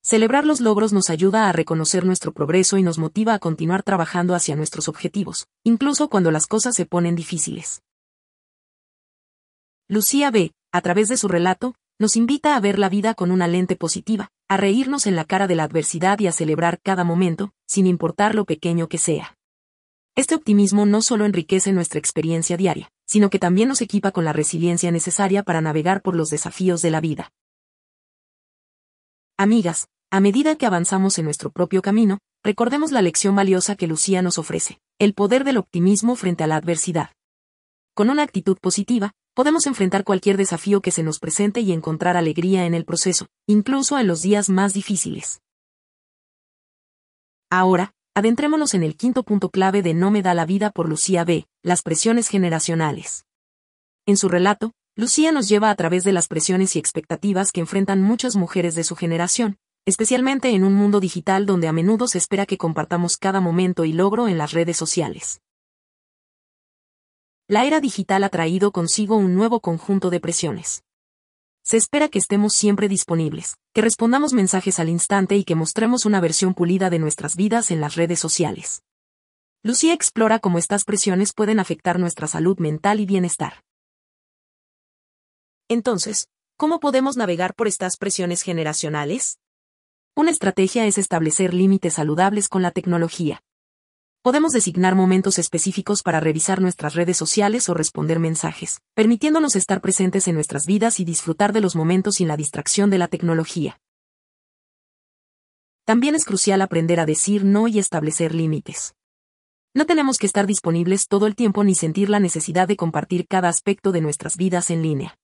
Celebrar 0.00 0.46
los 0.46 0.60
logros 0.60 0.92
nos 0.92 1.10
ayuda 1.10 1.48
a 1.48 1.52
reconocer 1.52 2.04
nuestro 2.06 2.30
progreso 2.32 2.78
y 2.78 2.84
nos 2.84 2.98
motiva 2.98 3.34
a 3.34 3.40
continuar 3.40 3.82
trabajando 3.82 4.36
hacia 4.36 4.54
nuestros 4.54 4.86
objetivos, 4.86 5.48
incluso 5.64 6.08
cuando 6.08 6.30
las 6.30 6.46
cosas 6.46 6.76
se 6.76 6.86
ponen 6.86 7.16
difíciles. 7.16 7.82
Lucía 9.90 10.30
B., 10.30 10.52
a 10.70 10.82
través 10.82 11.08
de 11.08 11.16
su 11.16 11.28
relato, 11.28 11.74
nos 11.98 12.16
invita 12.16 12.54
a 12.54 12.60
ver 12.60 12.78
la 12.78 12.90
vida 12.90 13.14
con 13.14 13.30
una 13.30 13.48
lente 13.48 13.74
positiva, 13.74 14.28
a 14.46 14.58
reírnos 14.58 15.06
en 15.06 15.16
la 15.16 15.24
cara 15.24 15.46
de 15.46 15.54
la 15.54 15.64
adversidad 15.64 16.18
y 16.18 16.26
a 16.26 16.32
celebrar 16.32 16.78
cada 16.82 17.04
momento, 17.04 17.52
sin 17.66 17.86
importar 17.86 18.34
lo 18.34 18.44
pequeño 18.44 18.88
que 18.88 18.98
sea. 18.98 19.34
Este 20.14 20.34
optimismo 20.34 20.84
no 20.84 21.00
solo 21.00 21.24
enriquece 21.24 21.72
nuestra 21.72 21.98
experiencia 21.98 22.58
diaria, 22.58 22.90
sino 23.06 23.30
que 23.30 23.38
también 23.38 23.68
nos 23.68 23.80
equipa 23.80 24.12
con 24.12 24.26
la 24.26 24.34
resiliencia 24.34 24.90
necesaria 24.90 25.42
para 25.42 25.62
navegar 25.62 26.02
por 26.02 26.14
los 26.14 26.28
desafíos 26.28 26.82
de 26.82 26.90
la 26.90 27.00
vida. 27.00 27.32
Amigas, 29.38 29.88
a 30.10 30.20
medida 30.20 30.56
que 30.56 30.66
avanzamos 30.66 31.18
en 31.18 31.24
nuestro 31.24 31.50
propio 31.50 31.80
camino, 31.80 32.18
recordemos 32.44 32.92
la 32.92 33.00
lección 33.00 33.34
valiosa 33.34 33.74
que 33.74 33.86
Lucía 33.86 34.20
nos 34.20 34.36
ofrece, 34.36 34.80
el 34.98 35.14
poder 35.14 35.44
del 35.44 35.56
optimismo 35.56 36.14
frente 36.14 36.44
a 36.44 36.46
la 36.46 36.56
adversidad. 36.56 37.12
Con 37.94 38.10
una 38.10 38.22
actitud 38.22 38.58
positiva, 38.60 39.12
podemos 39.38 39.68
enfrentar 39.68 40.02
cualquier 40.02 40.36
desafío 40.36 40.80
que 40.80 40.90
se 40.90 41.04
nos 41.04 41.20
presente 41.20 41.60
y 41.60 41.70
encontrar 41.70 42.16
alegría 42.16 42.66
en 42.66 42.74
el 42.74 42.84
proceso, 42.84 43.28
incluso 43.46 43.96
en 43.96 44.08
los 44.08 44.20
días 44.20 44.48
más 44.48 44.74
difíciles. 44.74 45.42
Ahora, 47.48 47.94
adentrémonos 48.16 48.74
en 48.74 48.82
el 48.82 48.96
quinto 48.96 49.22
punto 49.22 49.50
clave 49.50 49.80
de 49.80 49.94
No 49.94 50.10
me 50.10 50.22
da 50.22 50.34
la 50.34 50.44
vida 50.44 50.70
por 50.70 50.88
Lucía 50.88 51.22
B., 51.22 51.46
las 51.62 51.82
presiones 51.82 52.26
generacionales. 52.26 53.26
En 54.06 54.16
su 54.16 54.28
relato, 54.28 54.72
Lucía 54.96 55.30
nos 55.30 55.48
lleva 55.48 55.70
a 55.70 55.76
través 55.76 56.02
de 56.02 56.10
las 56.10 56.26
presiones 56.26 56.74
y 56.74 56.80
expectativas 56.80 57.52
que 57.52 57.60
enfrentan 57.60 58.02
muchas 58.02 58.34
mujeres 58.34 58.74
de 58.74 58.82
su 58.82 58.96
generación, 58.96 59.56
especialmente 59.86 60.48
en 60.48 60.64
un 60.64 60.74
mundo 60.74 60.98
digital 60.98 61.46
donde 61.46 61.68
a 61.68 61.72
menudo 61.72 62.08
se 62.08 62.18
espera 62.18 62.44
que 62.44 62.58
compartamos 62.58 63.16
cada 63.16 63.40
momento 63.40 63.84
y 63.84 63.92
logro 63.92 64.26
en 64.26 64.36
las 64.36 64.50
redes 64.50 64.76
sociales. 64.76 65.40
La 67.50 67.64
era 67.64 67.80
digital 67.80 68.24
ha 68.24 68.28
traído 68.28 68.72
consigo 68.72 69.16
un 69.16 69.34
nuevo 69.34 69.60
conjunto 69.60 70.10
de 70.10 70.20
presiones. 70.20 70.84
Se 71.62 71.78
espera 71.78 72.10
que 72.10 72.18
estemos 72.18 72.52
siempre 72.52 72.88
disponibles, 72.88 73.56
que 73.72 73.80
respondamos 73.80 74.34
mensajes 74.34 74.78
al 74.78 74.90
instante 74.90 75.34
y 75.34 75.44
que 75.44 75.54
mostremos 75.54 76.04
una 76.04 76.20
versión 76.20 76.52
pulida 76.52 76.90
de 76.90 76.98
nuestras 76.98 77.36
vidas 77.36 77.70
en 77.70 77.80
las 77.80 77.94
redes 77.96 78.18
sociales. 78.18 78.82
Lucía 79.62 79.94
explora 79.94 80.40
cómo 80.40 80.58
estas 80.58 80.84
presiones 80.84 81.32
pueden 81.32 81.58
afectar 81.58 81.98
nuestra 81.98 82.26
salud 82.26 82.58
mental 82.58 83.00
y 83.00 83.06
bienestar. 83.06 83.64
Entonces, 85.68 86.28
¿cómo 86.58 86.80
podemos 86.80 87.16
navegar 87.16 87.54
por 87.54 87.66
estas 87.66 87.96
presiones 87.96 88.42
generacionales? 88.42 89.38
Una 90.14 90.32
estrategia 90.32 90.84
es 90.84 90.98
establecer 90.98 91.54
límites 91.54 91.94
saludables 91.94 92.50
con 92.50 92.60
la 92.60 92.72
tecnología 92.72 93.42
podemos 94.28 94.52
designar 94.52 94.94
momentos 94.94 95.38
específicos 95.38 96.02
para 96.02 96.20
revisar 96.20 96.60
nuestras 96.60 96.94
redes 96.94 97.16
sociales 97.16 97.70
o 97.70 97.72
responder 97.72 98.18
mensajes, 98.18 98.82
permitiéndonos 98.94 99.56
estar 99.56 99.80
presentes 99.80 100.28
en 100.28 100.34
nuestras 100.34 100.66
vidas 100.66 101.00
y 101.00 101.06
disfrutar 101.06 101.54
de 101.54 101.62
los 101.62 101.74
momentos 101.74 102.16
sin 102.16 102.28
la 102.28 102.36
distracción 102.36 102.90
de 102.90 102.98
la 102.98 103.08
tecnología. 103.08 103.80
También 105.86 106.14
es 106.14 106.26
crucial 106.26 106.60
aprender 106.60 107.00
a 107.00 107.06
decir 107.06 107.42
no 107.46 107.68
y 107.68 107.78
establecer 107.78 108.34
límites. 108.34 108.92
No 109.72 109.86
tenemos 109.86 110.18
que 110.18 110.26
estar 110.26 110.46
disponibles 110.46 111.08
todo 111.08 111.26
el 111.26 111.34
tiempo 111.34 111.64
ni 111.64 111.74
sentir 111.74 112.10
la 112.10 112.20
necesidad 112.20 112.68
de 112.68 112.76
compartir 112.76 113.26
cada 113.26 113.48
aspecto 113.48 113.92
de 113.92 114.02
nuestras 114.02 114.36
vidas 114.36 114.68
en 114.68 114.82
línea. 114.82 115.16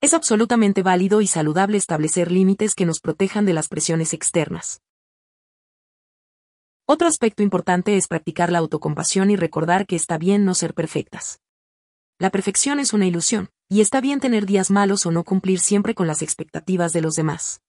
Es 0.00 0.14
absolutamente 0.14 0.82
válido 0.82 1.20
y 1.20 1.26
saludable 1.26 1.76
establecer 1.76 2.32
límites 2.32 2.74
que 2.74 2.86
nos 2.86 3.00
protejan 3.00 3.44
de 3.44 3.52
las 3.52 3.68
presiones 3.68 4.14
externas. 4.14 4.80
Otro 6.86 7.06
aspecto 7.06 7.42
importante 7.42 7.96
es 7.96 8.08
practicar 8.08 8.50
la 8.50 8.58
autocompasión 8.58 9.30
y 9.30 9.36
recordar 9.36 9.86
que 9.86 9.96
está 9.96 10.18
bien 10.18 10.44
no 10.44 10.54
ser 10.54 10.74
perfectas. 10.74 11.40
La 12.18 12.30
perfección 12.30 12.80
es 12.80 12.92
una 12.92 13.06
ilusión, 13.06 13.50
y 13.68 13.80
está 13.80 14.00
bien 14.00 14.20
tener 14.20 14.46
días 14.46 14.70
malos 14.70 15.06
o 15.06 15.10
no 15.10 15.24
cumplir 15.24 15.60
siempre 15.60 15.94
con 15.94 16.06
las 16.06 16.22
expectativas 16.22 16.92
de 16.92 17.00
los 17.00 17.14
demás. 17.14 17.60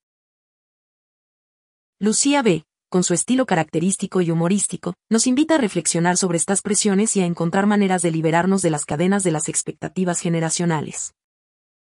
Lucía 1.99 2.41
B., 2.41 2.65
con 2.89 3.03
su 3.03 3.13
estilo 3.13 3.45
característico 3.45 4.21
y 4.21 4.29
humorístico, 4.29 4.93
nos 5.09 5.25
invita 5.25 5.55
a 5.55 5.57
reflexionar 5.57 6.17
sobre 6.17 6.37
estas 6.37 6.61
presiones 6.61 7.15
y 7.15 7.21
a 7.21 7.25
encontrar 7.25 7.65
maneras 7.65 8.01
de 8.01 8.11
liberarnos 8.11 8.61
de 8.61 8.69
las 8.69 8.85
cadenas 8.85 9.23
de 9.23 9.31
las 9.31 9.47
expectativas 9.47 10.19
generacionales. 10.19 11.13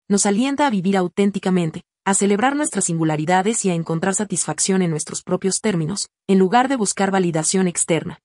Nos 0.10 0.26
alienta 0.26 0.66
a 0.66 0.70
vivir 0.70 0.98
auténticamente, 0.98 1.84
a 2.08 2.14
celebrar 2.14 2.56
nuestras 2.56 2.86
singularidades 2.86 3.66
y 3.66 3.70
a 3.70 3.74
encontrar 3.74 4.16
satisfacción 4.16 4.82
en 4.82 4.90
nuestros 4.90 5.24
propios 5.24 5.60
términos, 5.60 6.08
en 6.30 6.40
lugar 6.40 6.70
de 6.70 6.78
buscar 6.78 7.12
validación 7.12 7.68
externa. 7.68 8.22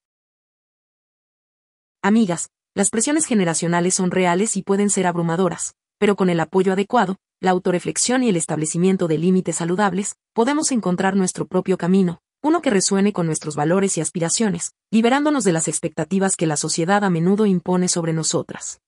Amigas, 2.00 2.50
las 2.76 2.90
presiones 2.90 3.26
generacionales 3.26 3.94
son 3.94 4.12
reales 4.12 4.56
y 4.56 4.62
pueden 4.62 4.88
ser 4.88 5.08
abrumadoras, 5.08 5.74
pero 5.98 6.14
con 6.14 6.30
el 6.30 6.38
apoyo 6.38 6.72
adecuado, 6.72 7.16
la 7.40 7.50
autoreflexión 7.50 8.22
y 8.22 8.28
el 8.28 8.36
establecimiento 8.36 9.08
de 9.08 9.18
límites 9.18 9.56
saludables, 9.56 10.14
podemos 10.32 10.70
encontrar 10.70 11.16
nuestro 11.16 11.48
propio 11.48 11.76
camino, 11.76 12.20
uno 12.40 12.62
que 12.62 12.70
resuene 12.70 13.12
con 13.12 13.26
nuestros 13.26 13.56
valores 13.56 13.98
y 13.98 14.00
aspiraciones, 14.00 14.74
liberándonos 14.92 15.42
de 15.42 15.54
las 15.54 15.66
expectativas 15.66 16.36
que 16.36 16.46
la 16.46 16.56
sociedad 16.56 17.02
a 17.02 17.10
menudo 17.10 17.46
impone 17.46 17.88
sobre 17.88 18.12
nosotras. 18.12 18.80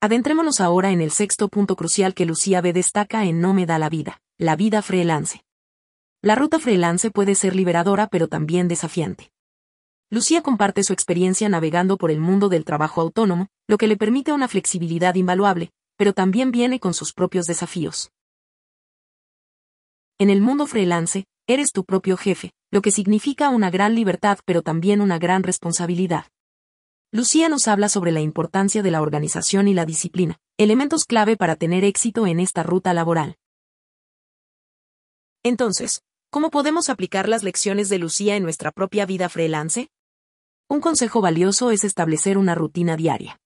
Adentrémonos 0.00 0.60
ahora 0.60 0.90
en 0.90 1.00
el 1.00 1.10
sexto 1.10 1.48
punto 1.48 1.74
crucial 1.74 2.14
que 2.14 2.26
Lucía 2.26 2.60
B 2.60 2.72
destaca 2.72 3.24
en 3.24 3.40
No 3.40 3.54
me 3.54 3.64
da 3.64 3.78
la 3.78 3.88
vida, 3.88 4.20
la 4.38 4.54
vida 4.54 4.82
freelance. 4.82 5.42
La 6.22 6.34
ruta 6.34 6.58
freelance 6.58 7.10
puede 7.10 7.34
ser 7.34 7.56
liberadora 7.56 8.06
pero 8.06 8.28
también 8.28 8.68
desafiante. 8.68 9.30
Lucía 10.10 10.42
comparte 10.42 10.84
su 10.84 10.92
experiencia 10.92 11.48
navegando 11.48 11.96
por 11.96 12.10
el 12.10 12.20
mundo 12.20 12.48
del 12.48 12.64
trabajo 12.64 13.00
autónomo, 13.00 13.48
lo 13.66 13.78
que 13.78 13.88
le 13.88 13.96
permite 13.96 14.32
una 14.32 14.48
flexibilidad 14.48 15.14
invaluable, 15.14 15.70
pero 15.96 16.12
también 16.12 16.52
viene 16.52 16.78
con 16.78 16.94
sus 16.94 17.12
propios 17.12 17.46
desafíos. 17.46 18.12
En 20.18 20.30
el 20.30 20.40
mundo 20.40 20.66
freelance, 20.66 21.24
eres 21.46 21.72
tu 21.72 21.84
propio 21.84 22.16
jefe, 22.16 22.52
lo 22.70 22.82
que 22.82 22.90
significa 22.90 23.48
una 23.48 23.70
gran 23.70 23.94
libertad 23.94 24.38
pero 24.44 24.62
también 24.62 25.00
una 25.00 25.18
gran 25.18 25.42
responsabilidad. 25.42 26.26
Lucía 27.12 27.48
nos 27.48 27.68
habla 27.68 27.88
sobre 27.88 28.10
la 28.10 28.20
importancia 28.20 28.82
de 28.82 28.90
la 28.90 29.00
organización 29.00 29.68
y 29.68 29.74
la 29.74 29.86
disciplina, 29.86 30.38
elementos 30.58 31.04
clave 31.04 31.36
para 31.36 31.54
tener 31.54 31.84
éxito 31.84 32.26
en 32.26 32.40
esta 32.40 32.64
ruta 32.64 32.92
laboral. 32.94 33.36
Entonces, 35.44 36.02
¿cómo 36.30 36.50
podemos 36.50 36.88
aplicar 36.88 37.28
las 37.28 37.44
lecciones 37.44 37.88
de 37.88 37.98
Lucía 37.98 38.34
en 38.34 38.42
nuestra 38.42 38.72
propia 38.72 39.06
vida 39.06 39.28
freelance? 39.28 39.88
Un 40.68 40.80
consejo 40.80 41.20
valioso 41.20 41.70
es 41.70 41.84
establecer 41.84 42.38
una 42.38 42.56
rutina 42.56 42.96
diaria. 42.96 43.40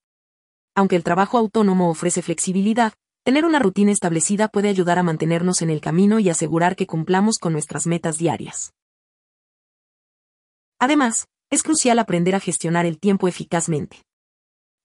Aunque 0.73 0.95
el 0.95 1.03
trabajo 1.03 1.37
autónomo 1.37 1.91
ofrece 1.91 2.23
flexibilidad, 2.23 2.93
tener 3.23 3.45
una 3.45 3.59
rutina 3.59 3.91
establecida 3.91 4.47
puede 4.47 4.69
ayudar 4.69 4.97
a 4.97 5.03
mantenernos 5.03 5.61
en 5.61 5.69
el 5.69 5.81
camino 5.81 6.17
y 6.19 6.29
asegurar 6.29 6.75
que 6.75 6.87
cumplamos 6.87 7.37
con 7.37 7.53
nuestras 7.53 7.85
metas 7.85 8.17
diarias. 8.17 8.73
Además, 10.79 11.27
es 11.51 11.63
crucial 11.63 11.99
aprender 11.99 12.33
a 12.33 12.39
gestionar 12.39 12.85
el 12.85 12.97
tiempo 12.97 13.27
eficazmente. 13.27 14.05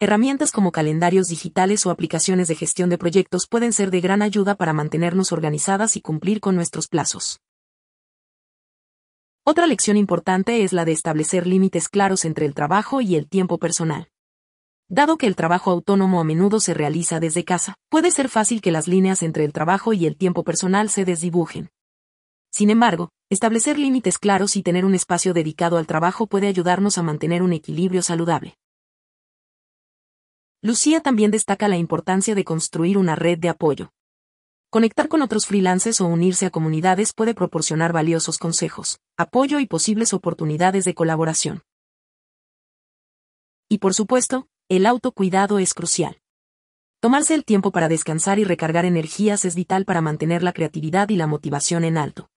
Herramientas 0.00 0.50
como 0.50 0.72
calendarios 0.72 1.28
digitales 1.28 1.86
o 1.86 1.90
aplicaciones 1.90 2.48
de 2.48 2.56
gestión 2.56 2.90
de 2.90 2.98
proyectos 2.98 3.46
pueden 3.46 3.72
ser 3.72 3.92
de 3.92 4.00
gran 4.00 4.20
ayuda 4.20 4.56
para 4.56 4.72
mantenernos 4.72 5.30
organizadas 5.30 5.96
y 5.96 6.00
cumplir 6.00 6.40
con 6.40 6.56
nuestros 6.56 6.88
plazos. 6.88 7.40
Otra 9.44 9.68
lección 9.68 9.96
importante 9.96 10.64
es 10.64 10.72
la 10.72 10.84
de 10.84 10.90
establecer 10.90 11.46
límites 11.46 11.88
claros 11.88 12.24
entre 12.24 12.46
el 12.46 12.52
trabajo 12.52 13.00
y 13.00 13.14
el 13.14 13.28
tiempo 13.28 13.58
personal. 13.58 14.08
Dado 14.88 15.18
que 15.18 15.28
el 15.28 15.36
trabajo 15.36 15.70
autónomo 15.70 16.20
a 16.20 16.24
menudo 16.24 16.58
se 16.58 16.74
realiza 16.74 17.20
desde 17.20 17.44
casa, 17.44 17.76
puede 17.88 18.10
ser 18.10 18.28
fácil 18.28 18.60
que 18.60 18.72
las 18.72 18.88
líneas 18.88 19.22
entre 19.22 19.44
el 19.44 19.52
trabajo 19.52 19.92
y 19.92 20.04
el 20.04 20.16
tiempo 20.16 20.42
personal 20.42 20.90
se 20.90 21.04
desdibujen. 21.04 21.70
Sin 22.56 22.70
embargo, 22.70 23.10
establecer 23.28 23.78
límites 23.78 24.18
claros 24.18 24.56
y 24.56 24.62
tener 24.62 24.86
un 24.86 24.94
espacio 24.94 25.34
dedicado 25.34 25.76
al 25.76 25.86
trabajo 25.86 26.26
puede 26.26 26.46
ayudarnos 26.46 26.96
a 26.96 27.02
mantener 27.02 27.42
un 27.42 27.52
equilibrio 27.52 28.00
saludable. 28.00 28.56
Lucía 30.62 31.02
también 31.02 31.30
destaca 31.30 31.68
la 31.68 31.76
importancia 31.76 32.34
de 32.34 32.44
construir 32.44 32.96
una 32.96 33.14
red 33.14 33.38
de 33.38 33.50
apoyo. 33.50 33.92
Conectar 34.70 35.08
con 35.08 35.20
otros 35.20 35.44
freelancers 35.44 36.00
o 36.00 36.06
unirse 36.06 36.46
a 36.46 36.50
comunidades 36.50 37.12
puede 37.12 37.34
proporcionar 37.34 37.92
valiosos 37.92 38.38
consejos, 38.38 39.00
apoyo 39.18 39.60
y 39.60 39.66
posibles 39.66 40.14
oportunidades 40.14 40.86
de 40.86 40.94
colaboración. 40.94 41.62
Y 43.68 43.80
por 43.80 43.92
supuesto, 43.92 44.48
el 44.70 44.86
autocuidado 44.86 45.58
es 45.58 45.74
crucial. 45.74 46.22
Tomarse 47.00 47.34
el 47.34 47.44
tiempo 47.44 47.70
para 47.70 47.88
descansar 47.88 48.38
y 48.38 48.44
recargar 48.44 48.86
energías 48.86 49.44
es 49.44 49.54
vital 49.56 49.84
para 49.84 50.00
mantener 50.00 50.42
la 50.42 50.54
creatividad 50.54 51.10
y 51.10 51.16
la 51.16 51.26
motivación 51.26 51.84
en 51.84 51.98
alto. 51.98 52.30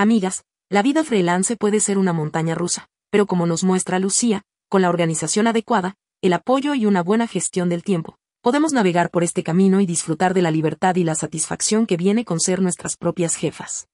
Amigas, 0.00 0.44
la 0.70 0.80
vida 0.80 1.04
freelance 1.04 1.56
puede 1.56 1.78
ser 1.78 1.98
una 1.98 2.14
montaña 2.14 2.54
rusa, 2.54 2.88
pero 3.10 3.26
como 3.26 3.44
nos 3.44 3.64
muestra 3.64 3.98
Lucía, 3.98 4.40
con 4.70 4.80
la 4.80 4.88
organización 4.88 5.46
adecuada, 5.46 5.94
el 6.22 6.32
apoyo 6.32 6.72
y 6.72 6.86
una 6.86 7.02
buena 7.02 7.26
gestión 7.26 7.68
del 7.68 7.82
tiempo, 7.82 8.16
podemos 8.40 8.72
navegar 8.72 9.10
por 9.10 9.24
este 9.24 9.42
camino 9.42 9.78
y 9.78 9.84
disfrutar 9.84 10.32
de 10.32 10.40
la 10.40 10.50
libertad 10.50 10.96
y 10.96 11.04
la 11.04 11.14
satisfacción 11.16 11.84
que 11.84 11.98
viene 11.98 12.24
con 12.24 12.40
ser 12.40 12.62
nuestras 12.62 12.96
propias 12.96 13.34
jefas. 13.34 13.88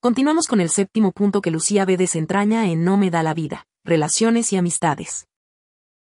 Continuamos 0.00 0.46
con 0.46 0.62
el 0.62 0.70
séptimo 0.70 1.12
punto 1.12 1.42
que 1.42 1.50
Lucía 1.50 1.84
ve 1.84 1.98
desentraña 1.98 2.64
en 2.70 2.84
No 2.84 2.96
me 2.96 3.10
da 3.10 3.22
la 3.22 3.34
vida, 3.34 3.66
relaciones 3.84 4.54
y 4.54 4.56
amistades. 4.56 5.26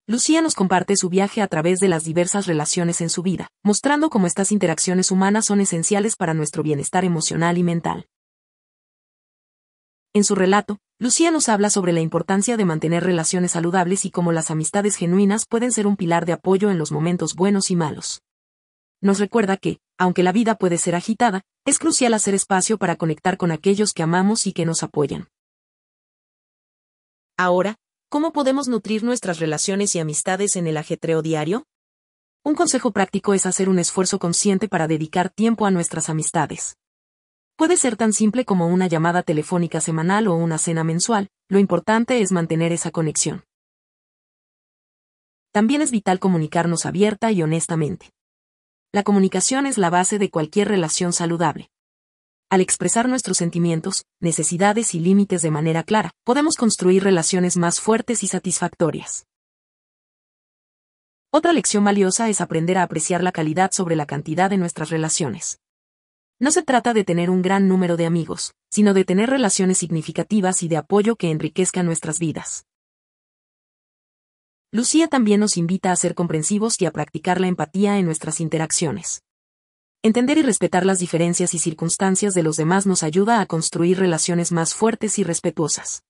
Lucía 0.09 0.41
nos 0.41 0.55
comparte 0.55 0.95
su 0.95 1.09
viaje 1.09 1.41
a 1.41 1.49
través 1.49 1.81
de 1.81 1.89
las 1.89 2.05
diversas 2.05 2.47
relaciones 2.47 3.01
en 3.01 3.09
su 3.09 3.23
vida, 3.23 3.49
mostrando 3.61 4.09
cómo 4.09 4.25
estas 4.25 4.53
interacciones 4.53 5.11
humanas 5.11 5.43
son 5.43 5.59
esenciales 5.59 6.15
para 6.15 6.33
nuestro 6.33 6.63
bienestar 6.63 7.03
emocional 7.03 7.57
y 7.57 7.63
mental. 7.63 8.07
En 10.13 10.23
su 10.23 10.33
relato, 10.33 10.77
Lucía 10.97 11.29
nos 11.29 11.49
habla 11.49 11.69
sobre 11.69 11.91
la 11.91 11.99
importancia 11.99 12.55
de 12.55 12.63
mantener 12.63 13.03
relaciones 13.03 13.51
saludables 13.51 14.05
y 14.05 14.09
cómo 14.09 14.31
las 14.31 14.49
amistades 14.49 14.95
genuinas 14.95 15.45
pueden 15.45 15.73
ser 15.73 15.85
un 15.85 15.97
pilar 15.97 16.25
de 16.25 16.31
apoyo 16.31 16.71
en 16.71 16.77
los 16.77 16.93
momentos 16.93 17.35
buenos 17.35 17.69
y 17.69 17.75
malos. 17.75 18.21
Nos 19.01 19.19
recuerda 19.19 19.57
que, 19.57 19.79
aunque 19.97 20.23
la 20.23 20.31
vida 20.31 20.55
puede 20.55 20.77
ser 20.77 20.95
agitada, 20.95 21.41
es 21.65 21.79
crucial 21.79 22.13
hacer 22.13 22.33
espacio 22.33 22.77
para 22.77 22.95
conectar 22.95 23.35
con 23.35 23.51
aquellos 23.51 23.91
que 23.91 24.03
amamos 24.03 24.47
y 24.47 24.53
que 24.53 24.65
nos 24.65 24.83
apoyan. 24.83 25.27
Ahora, 27.37 27.75
¿Cómo 28.09 28.31
podemos 28.31 28.69
nutrir 28.69 29.03
nuestras 29.03 29.37
relaciones 29.39 29.93
y 29.93 29.99
amistades 29.99 30.55
en 30.55 30.65
el 30.65 30.77
ajetreo 30.77 31.21
diario? 31.21 31.65
Un 32.41 32.55
consejo 32.55 32.91
práctico 32.91 33.33
es 33.33 33.45
hacer 33.45 33.67
un 33.67 33.79
esfuerzo 33.79 34.17
consciente 34.17 34.69
para 34.69 34.87
dedicar 34.87 35.29
tiempo 35.29 35.65
a 35.65 35.71
nuestras 35.71 36.07
amistades. 36.07 36.77
Puede 37.57 37.75
ser 37.75 37.97
tan 37.97 38.13
simple 38.13 38.45
como 38.45 38.67
una 38.67 38.87
llamada 38.87 39.23
telefónica 39.23 39.81
semanal 39.81 40.27
o 40.27 40.35
una 40.35 40.57
cena 40.57 40.85
mensual, 40.85 41.27
lo 41.49 41.59
importante 41.59 42.21
es 42.21 42.31
mantener 42.31 42.71
esa 42.71 42.91
conexión. 42.91 43.43
También 45.51 45.81
es 45.81 45.91
vital 45.91 46.19
comunicarnos 46.19 46.85
abierta 46.85 47.33
y 47.33 47.43
honestamente. 47.43 48.11
La 48.93 49.03
comunicación 49.03 49.65
es 49.65 49.77
la 49.77 49.89
base 49.89 50.17
de 50.17 50.29
cualquier 50.29 50.69
relación 50.69 51.11
saludable. 51.11 51.71
Al 52.49 52.61
expresar 52.61 53.09
nuestros 53.09 53.35
sentimientos, 53.35 54.05
necesidades 54.21 54.95
y 54.95 55.01
límites 55.01 55.41
de 55.41 55.51
manera 55.51 55.83
clara, 55.83 56.11
podemos 56.23 56.55
construir 56.55 57.03
relaciones 57.03 57.57
más 57.57 57.81
fuertes 57.81 58.23
y 58.23 58.27
satisfactorias. 58.27 59.25
Otra 61.29 61.51
lección 61.51 61.83
valiosa 61.83 62.29
es 62.29 62.39
aprender 62.39 62.77
a 62.77 62.83
apreciar 62.83 63.21
la 63.21 63.33
calidad 63.33 63.71
sobre 63.73 63.97
la 63.97 64.05
cantidad 64.05 64.49
de 64.49 64.55
nuestras 64.55 64.91
relaciones. 64.91 65.59
No 66.39 66.51
se 66.51 66.63
trata 66.63 66.93
de 66.93 67.03
tener 67.03 67.29
un 67.29 67.41
gran 67.41 67.67
número 67.67 67.97
de 67.97 68.05
amigos, 68.05 68.53
sino 68.71 68.93
de 68.93 69.03
tener 69.03 69.29
relaciones 69.29 69.77
significativas 69.77 70.63
y 70.63 70.69
de 70.69 70.77
apoyo 70.77 71.17
que 71.17 71.31
enriquezcan 71.31 71.85
nuestras 71.85 72.17
vidas. 72.17 72.65
Lucía 74.71 75.09
también 75.09 75.41
nos 75.41 75.57
invita 75.57 75.91
a 75.91 75.95
ser 75.97 76.15
comprensivos 76.15 76.81
y 76.81 76.85
a 76.85 76.91
practicar 76.91 77.41
la 77.41 77.47
empatía 77.47 77.97
en 77.97 78.05
nuestras 78.05 78.39
interacciones. 78.39 79.21
Entender 80.07 80.37
y 80.37 80.41
respetar 80.41 80.85
las 80.85 80.99
diferencias 80.99 81.53
y 81.53 81.59
circunstancias 81.59 82.33
de 82.33 82.41
los 82.41 82.55
demás 82.55 82.85
nos 82.87 83.03
ayuda 83.03 83.41
a 83.41 83.45
construir 83.45 83.99
relaciones 83.99 84.53
más 84.53 84.73
fuertes 84.73 85.19
y 85.19 85.25
respetuosas. 85.25 86.05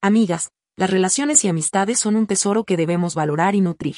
Amigas, 0.00 0.50
las 0.78 0.88
relaciones 0.88 1.44
y 1.44 1.48
amistades 1.48 2.00
son 2.00 2.16
un 2.16 2.26
tesoro 2.26 2.64
que 2.64 2.78
debemos 2.78 3.14
valorar 3.14 3.54
y 3.54 3.60
nutrir. 3.60 3.96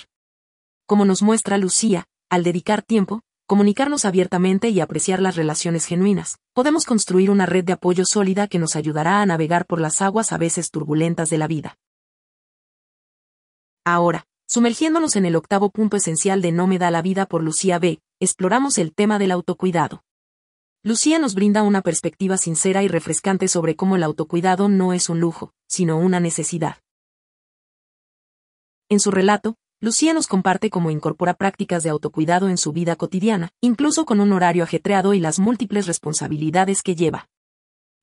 Como 0.84 1.04
nos 1.04 1.22
muestra 1.22 1.58
Lucía, 1.58 2.06
al 2.28 2.42
dedicar 2.42 2.82
tiempo, 2.82 3.20
comunicarnos 3.46 4.04
abiertamente 4.04 4.68
y 4.70 4.80
apreciar 4.80 5.22
las 5.22 5.36
relaciones 5.36 5.86
genuinas, 5.86 6.38
podemos 6.54 6.86
construir 6.86 7.30
una 7.30 7.46
red 7.46 7.62
de 7.62 7.74
apoyo 7.74 8.04
sólida 8.04 8.48
que 8.48 8.58
nos 8.58 8.74
ayudará 8.74 9.22
a 9.22 9.26
navegar 9.26 9.64
por 9.64 9.80
las 9.80 10.02
aguas 10.02 10.32
a 10.32 10.38
veces 10.38 10.72
turbulentas 10.72 11.30
de 11.30 11.38
la 11.38 11.46
vida. 11.46 11.78
Ahora, 13.84 14.26
Sumergiéndonos 14.54 15.16
en 15.16 15.24
el 15.24 15.34
octavo 15.34 15.70
punto 15.70 15.96
esencial 15.96 16.42
de 16.42 16.52
No 16.52 16.66
me 16.66 16.78
da 16.78 16.90
la 16.90 17.00
vida 17.00 17.24
por 17.24 17.42
Lucía 17.42 17.78
B., 17.78 18.02
exploramos 18.20 18.76
el 18.76 18.92
tema 18.92 19.18
del 19.18 19.30
autocuidado. 19.30 20.04
Lucía 20.82 21.18
nos 21.18 21.34
brinda 21.34 21.62
una 21.62 21.80
perspectiva 21.80 22.36
sincera 22.36 22.82
y 22.82 22.88
refrescante 22.88 23.48
sobre 23.48 23.76
cómo 23.76 23.96
el 23.96 24.02
autocuidado 24.02 24.68
no 24.68 24.92
es 24.92 25.08
un 25.08 25.20
lujo, 25.20 25.54
sino 25.68 25.96
una 25.96 26.20
necesidad. 26.20 26.76
En 28.90 29.00
su 29.00 29.10
relato, 29.10 29.56
Lucía 29.80 30.12
nos 30.12 30.26
comparte 30.26 30.68
cómo 30.68 30.90
incorpora 30.90 31.32
prácticas 31.32 31.82
de 31.82 31.88
autocuidado 31.88 32.50
en 32.50 32.58
su 32.58 32.72
vida 32.72 32.94
cotidiana, 32.96 33.52
incluso 33.62 34.04
con 34.04 34.20
un 34.20 34.32
horario 34.32 34.64
ajetreado 34.64 35.14
y 35.14 35.20
las 35.20 35.38
múltiples 35.38 35.86
responsabilidades 35.86 36.82
que 36.82 36.94
lleva. 36.94 37.30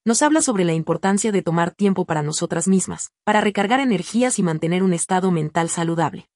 Nos 0.03 0.24
habla 0.24 0.41
sobre 0.41 0.65
la 0.65 0.74
importancia 0.74 1.32
de 1.32 1.44
tomar 1.44 1.75
tiempo 1.75 2.06
para 2.06 2.24
nosotras 2.24 2.68
mismas, 2.68 3.12
para 3.24 3.39
recargar 3.39 3.82
energías 3.82 4.39
y 4.39 4.41
mantener 4.41 4.82
un 4.82 4.94
estado 4.94 5.29
mental 5.29 5.70
saludable. 5.70 6.27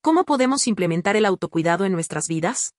¿Cómo 0.00 0.24
podemos 0.24 0.68
implementar 0.68 1.16
el 1.16 1.26
autocuidado 1.26 1.84
en 1.84 1.92
nuestras 1.92 2.28
vidas? 2.28 2.72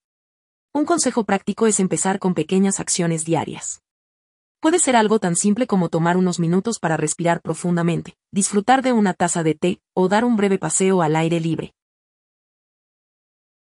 Un 0.73 0.85
consejo 0.85 1.25
práctico 1.25 1.67
es 1.67 1.81
empezar 1.81 2.17
con 2.17 2.33
pequeñas 2.33 2.79
acciones 2.79 3.25
diarias. 3.25 3.81
Puede 4.61 4.79
ser 4.79 4.95
algo 4.95 5.19
tan 5.19 5.35
simple 5.35 5.67
como 5.67 5.89
tomar 5.89 6.15
unos 6.15 6.39
minutos 6.39 6.79
para 6.79 6.95
respirar 6.95 7.41
profundamente, 7.41 8.15
disfrutar 8.31 8.81
de 8.83 8.93
una 8.93 9.13
taza 9.13 9.43
de 9.43 9.53
té, 9.53 9.81
o 9.93 10.07
dar 10.07 10.23
un 10.23 10.37
breve 10.37 10.59
paseo 10.59 11.01
al 11.01 11.17
aire 11.17 11.41
libre. 11.41 11.73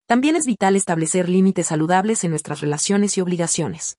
También 0.06 0.36
es 0.36 0.44
vital 0.44 0.76
establecer 0.76 1.30
límites 1.30 1.68
saludables 1.68 2.24
en 2.24 2.30
nuestras 2.30 2.60
relaciones 2.60 3.16
y 3.16 3.22
obligaciones. 3.22 3.96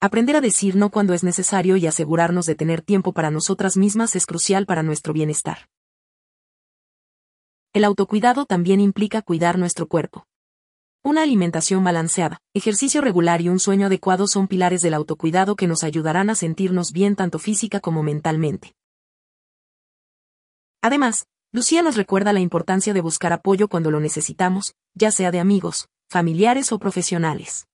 Aprender 0.00 0.36
a 0.36 0.40
decir 0.40 0.76
no 0.76 0.90
cuando 0.90 1.12
es 1.12 1.24
necesario 1.24 1.76
y 1.76 1.88
asegurarnos 1.88 2.46
de 2.46 2.54
tener 2.54 2.82
tiempo 2.82 3.12
para 3.12 3.32
nosotras 3.32 3.76
mismas 3.76 4.14
es 4.14 4.26
crucial 4.26 4.64
para 4.64 4.84
nuestro 4.84 5.12
bienestar. 5.12 5.68
El 7.72 7.84
autocuidado 7.84 8.46
también 8.46 8.80
implica 8.80 9.22
cuidar 9.22 9.56
nuestro 9.56 9.86
cuerpo. 9.86 10.26
Una 11.04 11.22
alimentación 11.22 11.84
balanceada, 11.84 12.40
ejercicio 12.52 13.00
regular 13.00 13.40
y 13.40 13.48
un 13.48 13.60
sueño 13.60 13.86
adecuado 13.86 14.26
son 14.26 14.48
pilares 14.48 14.82
del 14.82 14.92
autocuidado 14.92 15.54
que 15.54 15.68
nos 15.68 15.84
ayudarán 15.84 16.30
a 16.30 16.34
sentirnos 16.34 16.90
bien 16.90 17.14
tanto 17.14 17.38
física 17.38 17.78
como 17.78 18.02
mentalmente. 18.02 18.74
Además, 20.82 21.28
Lucía 21.52 21.82
nos 21.82 21.96
recuerda 21.96 22.32
la 22.32 22.40
importancia 22.40 22.92
de 22.92 23.00
buscar 23.02 23.32
apoyo 23.32 23.68
cuando 23.68 23.92
lo 23.92 24.00
necesitamos, 24.00 24.74
ya 24.94 25.12
sea 25.12 25.30
de 25.30 25.38
amigos, 25.38 25.88
familiares 26.08 26.72
o 26.72 26.78
profesionales. 26.80 27.68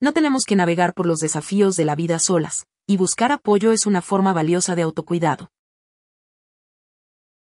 No 0.00 0.12
tenemos 0.12 0.44
que 0.44 0.56
navegar 0.56 0.94
por 0.94 1.06
los 1.06 1.20
desafíos 1.20 1.76
de 1.76 1.84
la 1.84 1.94
vida 1.94 2.18
solas, 2.18 2.66
y 2.88 2.96
buscar 2.96 3.30
apoyo 3.30 3.70
es 3.70 3.86
una 3.86 4.02
forma 4.02 4.32
valiosa 4.32 4.74
de 4.74 4.82
autocuidado. 4.82 5.52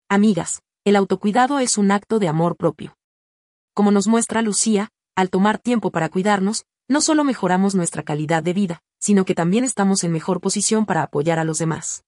Amigas, 0.09 0.63
el 0.87 0.95
autocuidado 0.95 1.59
es 1.59 1.79
un 1.79 1.91
acto 1.91 2.21
de 2.21 2.29
amor 2.29 2.57
propio. 2.57 2.97
Como 3.75 3.91
nos 3.91 4.07
muestra 4.07 4.41
Lucía, 4.41 4.91
al 5.17 5.31
tomar 5.31 5.59
tiempo 5.59 5.91
para 5.91 6.09
cuidarnos, 6.09 6.65
no 6.89 7.01
solo 7.01 7.25
mejoramos 7.25 7.75
nuestra 7.75 8.05
calidad 8.05 8.45
de 8.45 8.53
vida, 8.53 8.83
sino 9.01 9.25
que 9.25 9.35
también 9.35 9.65
estamos 9.65 10.05
en 10.05 10.13
mejor 10.13 10.41
posición 10.41 10.87
para 10.87 11.03
apoyar 11.03 11.41
a 11.41 11.45
los 11.45 11.59
demás. 11.59 12.05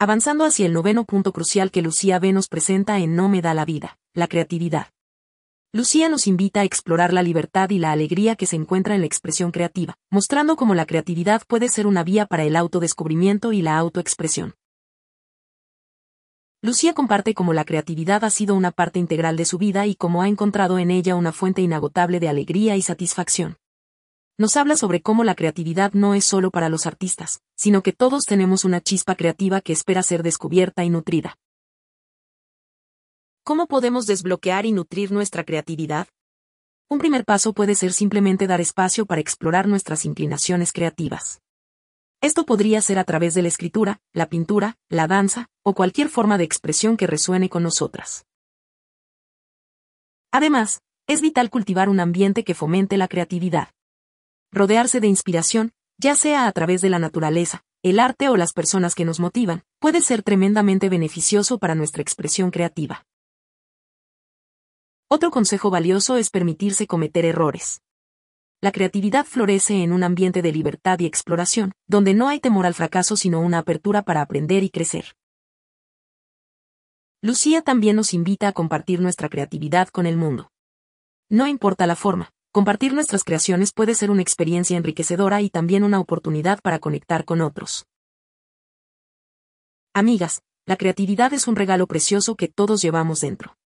Avanzando 0.00 0.44
hacia 0.44 0.66
el 0.66 0.72
noveno 0.72 1.04
punto 1.04 1.32
crucial 1.32 1.70
que 1.70 1.80
Lucía 1.80 2.18
B 2.18 2.32
nos 2.32 2.48
presenta 2.48 2.98
en 2.98 3.14
No 3.14 3.28
me 3.28 3.40
da 3.40 3.54
la 3.54 3.64
vida, 3.64 3.96
la 4.12 4.26
creatividad. 4.26 4.88
Lucía 5.72 6.08
nos 6.08 6.26
invita 6.26 6.62
a 6.62 6.64
explorar 6.64 7.12
la 7.12 7.22
libertad 7.22 7.70
y 7.70 7.78
la 7.78 7.92
alegría 7.92 8.34
que 8.34 8.46
se 8.46 8.56
encuentra 8.56 8.96
en 8.96 9.02
la 9.02 9.06
expresión 9.06 9.52
creativa, 9.52 9.94
mostrando 10.10 10.56
cómo 10.56 10.74
la 10.74 10.86
creatividad 10.86 11.42
puede 11.46 11.68
ser 11.68 11.86
una 11.86 12.02
vía 12.02 12.26
para 12.26 12.42
el 12.42 12.56
autodescubrimiento 12.56 13.52
y 13.52 13.62
la 13.62 13.78
autoexpresión. 13.78 14.54
Lucía 16.64 16.94
comparte 16.94 17.34
cómo 17.34 17.52
la 17.52 17.66
creatividad 17.66 18.24
ha 18.24 18.30
sido 18.30 18.54
una 18.54 18.70
parte 18.70 18.98
integral 18.98 19.36
de 19.36 19.44
su 19.44 19.58
vida 19.58 19.86
y 19.86 19.94
cómo 19.94 20.22
ha 20.22 20.28
encontrado 20.28 20.78
en 20.78 20.90
ella 20.90 21.14
una 21.14 21.30
fuente 21.30 21.60
inagotable 21.60 22.20
de 22.20 22.30
alegría 22.30 22.74
y 22.74 22.80
satisfacción. 22.80 23.58
Nos 24.38 24.56
habla 24.56 24.74
sobre 24.74 25.02
cómo 25.02 25.24
la 25.24 25.34
creatividad 25.34 25.92
no 25.92 26.14
es 26.14 26.24
solo 26.24 26.50
para 26.50 26.70
los 26.70 26.86
artistas, 26.86 27.42
sino 27.54 27.82
que 27.82 27.92
todos 27.92 28.24
tenemos 28.24 28.64
una 28.64 28.80
chispa 28.80 29.14
creativa 29.14 29.60
que 29.60 29.74
espera 29.74 30.02
ser 30.02 30.22
descubierta 30.22 30.84
y 30.84 30.88
nutrida. 30.88 31.36
¿Cómo 33.42 33.66
podemos 33.66 34.06
desbloquear 34.06 34.64
y 34.64 34.72
nutrir 34.72 35.12
nuestra 35.12 35.44
creatividad? 35.44 36.08
Un 36.88 36.98
primer 36.98 37.26
paso 37.26 37.52
puede 37.52 37.74
ser 37.74 37.92
simplemente 37.92 38.46
dar 38.46 38.62
espacio 38.62 39.04
para 39.04 39.20
explorar 39.20 39.68
nuestras 39.68 40.06
inclinaciones 40.06 40.72
creativas. 40.72 41.43
Esto 42.24 42.46
podría 42.46 42.80
ser 42.80 42.98
a 42.98 43.04
través 43.04 43.34
de 43.34 43.42
la 43.42 43.48
escritura, 43.48 44.00
la 44.14 44.30
pintura, 44.30 44.78
la 44.88 45.06
danza, 45.06 45.50
o 45.62 45.74
cualquier 45.74 46.08
forma 46.08 46.38
de 46.38 46.44
expresión 46.44 46.96
que 46.96 47.06
resuene 47.06 47.50
con 47.50 47.62
nosotras. 47.62 48.24
Además, 50.32 50.80
es 51.06 51.20
vital 51.20 51.50
cultivar 51.50 51.90
un 51.90 52.00
ambiente 52.00 52.42
que 52.42 52.54
fomente 52.54 52.96
la 52.96 53.08
creatividad. 53.08 53.68
Rodearse 54.50 55.00
de 55.00 55.06
inspiración, 55.06 55.72
ya 55.98 56.14
sea 56.14 56.46
a 56.46 56.52
través 56.52 56.80
de 56.80 56.88
la 56.88 56.98
naturaleza, 56.98 57.62
el 57.82 58.00
arte 58.00 58.30
o 58.30 58.38
las 58.38 58.54
personas 58.54 58.94
que 58.94 59.04
nos 59.04 59.20
motivan, 59.20 59.62
puede 59.78 60.00
ser 60.00 60.22
tremendamente 60.22 60.88
beneficioso 60.88 61.58
para 61.58 61.74
nuestra 61.74 62.00
expresión 62.00 62.50
creativa. 62.50 63.04
Otro 65.10 65.30
consejo 65.30 65.68
valioso 65.68 66.16
es 66.16 66.30
permitirse 66.30 66.86
cometer 66.86 67.26
errores 67.26 67.83
la 68.64 68.72
creatividad 68.72 69.26
florece 69.26 69.82
en 69.82 69.92
un 69.92 70.02
ambiente 70.02 70.40
de 70.40 70.50
libertad 70.50 70.98
y 70.98 71.04
exploración, 71.04 71.72
donde 71.86 72.14
no 72.14 72.28
hay 72.28 72.40
temor 72.40 72.64
al 72.64 72.72
fracaso 72.72 73.14
sino 73.14 73.40
una 73.40 73.58
apertura 73.58 74.00
para 74.00 74.22
aprender 74.22 74.62
y 74.62 74.70
crecer. 74.70 75.16
Lucía 77.20 77.60
también 77.60 77.94
nos 77.94 78.14
invita 78.14 78.48
a 78.48 78.52
compartir 78.52 79.02
nuestra 79.02 79.28
creatividad 79.28 79.88
con 79.88 80.06
el 80.06 80.16
mundo. 80.16 80.50
No 81.28 81.46
importa 81.46 81.86
la 81.86 81.94
forma, 81.94 82.30
compartir 82.52 82.94
nuestras 82.94 83.22
creaciones 83.22 83.70
puede 83.74 83.94
ser 83.94 84.10
una 84.10 84.22
experiencia 84.22 84.78
enriquecedora 84.78 85.42
y 85.42 85.50
también 85.50 85.84
una 85.84 86.00
oportunidad 86.00 86.58
para 86.62 86.78
conectar 86.78 87.26
con 87.26 87.42
otros. 87.42 87.84
Amigas, 89.92 90.40
la 90.64 90.78
creatividad 90.78 91.34
es 91.34 91.48
un 91.48 91.56
regalo 91.56 91.86
precioso 91.86 92.34
que 92.34 92.48
todos 92.48 92.80
llevamos 92.80 93.20
dentro. 93.20 93.58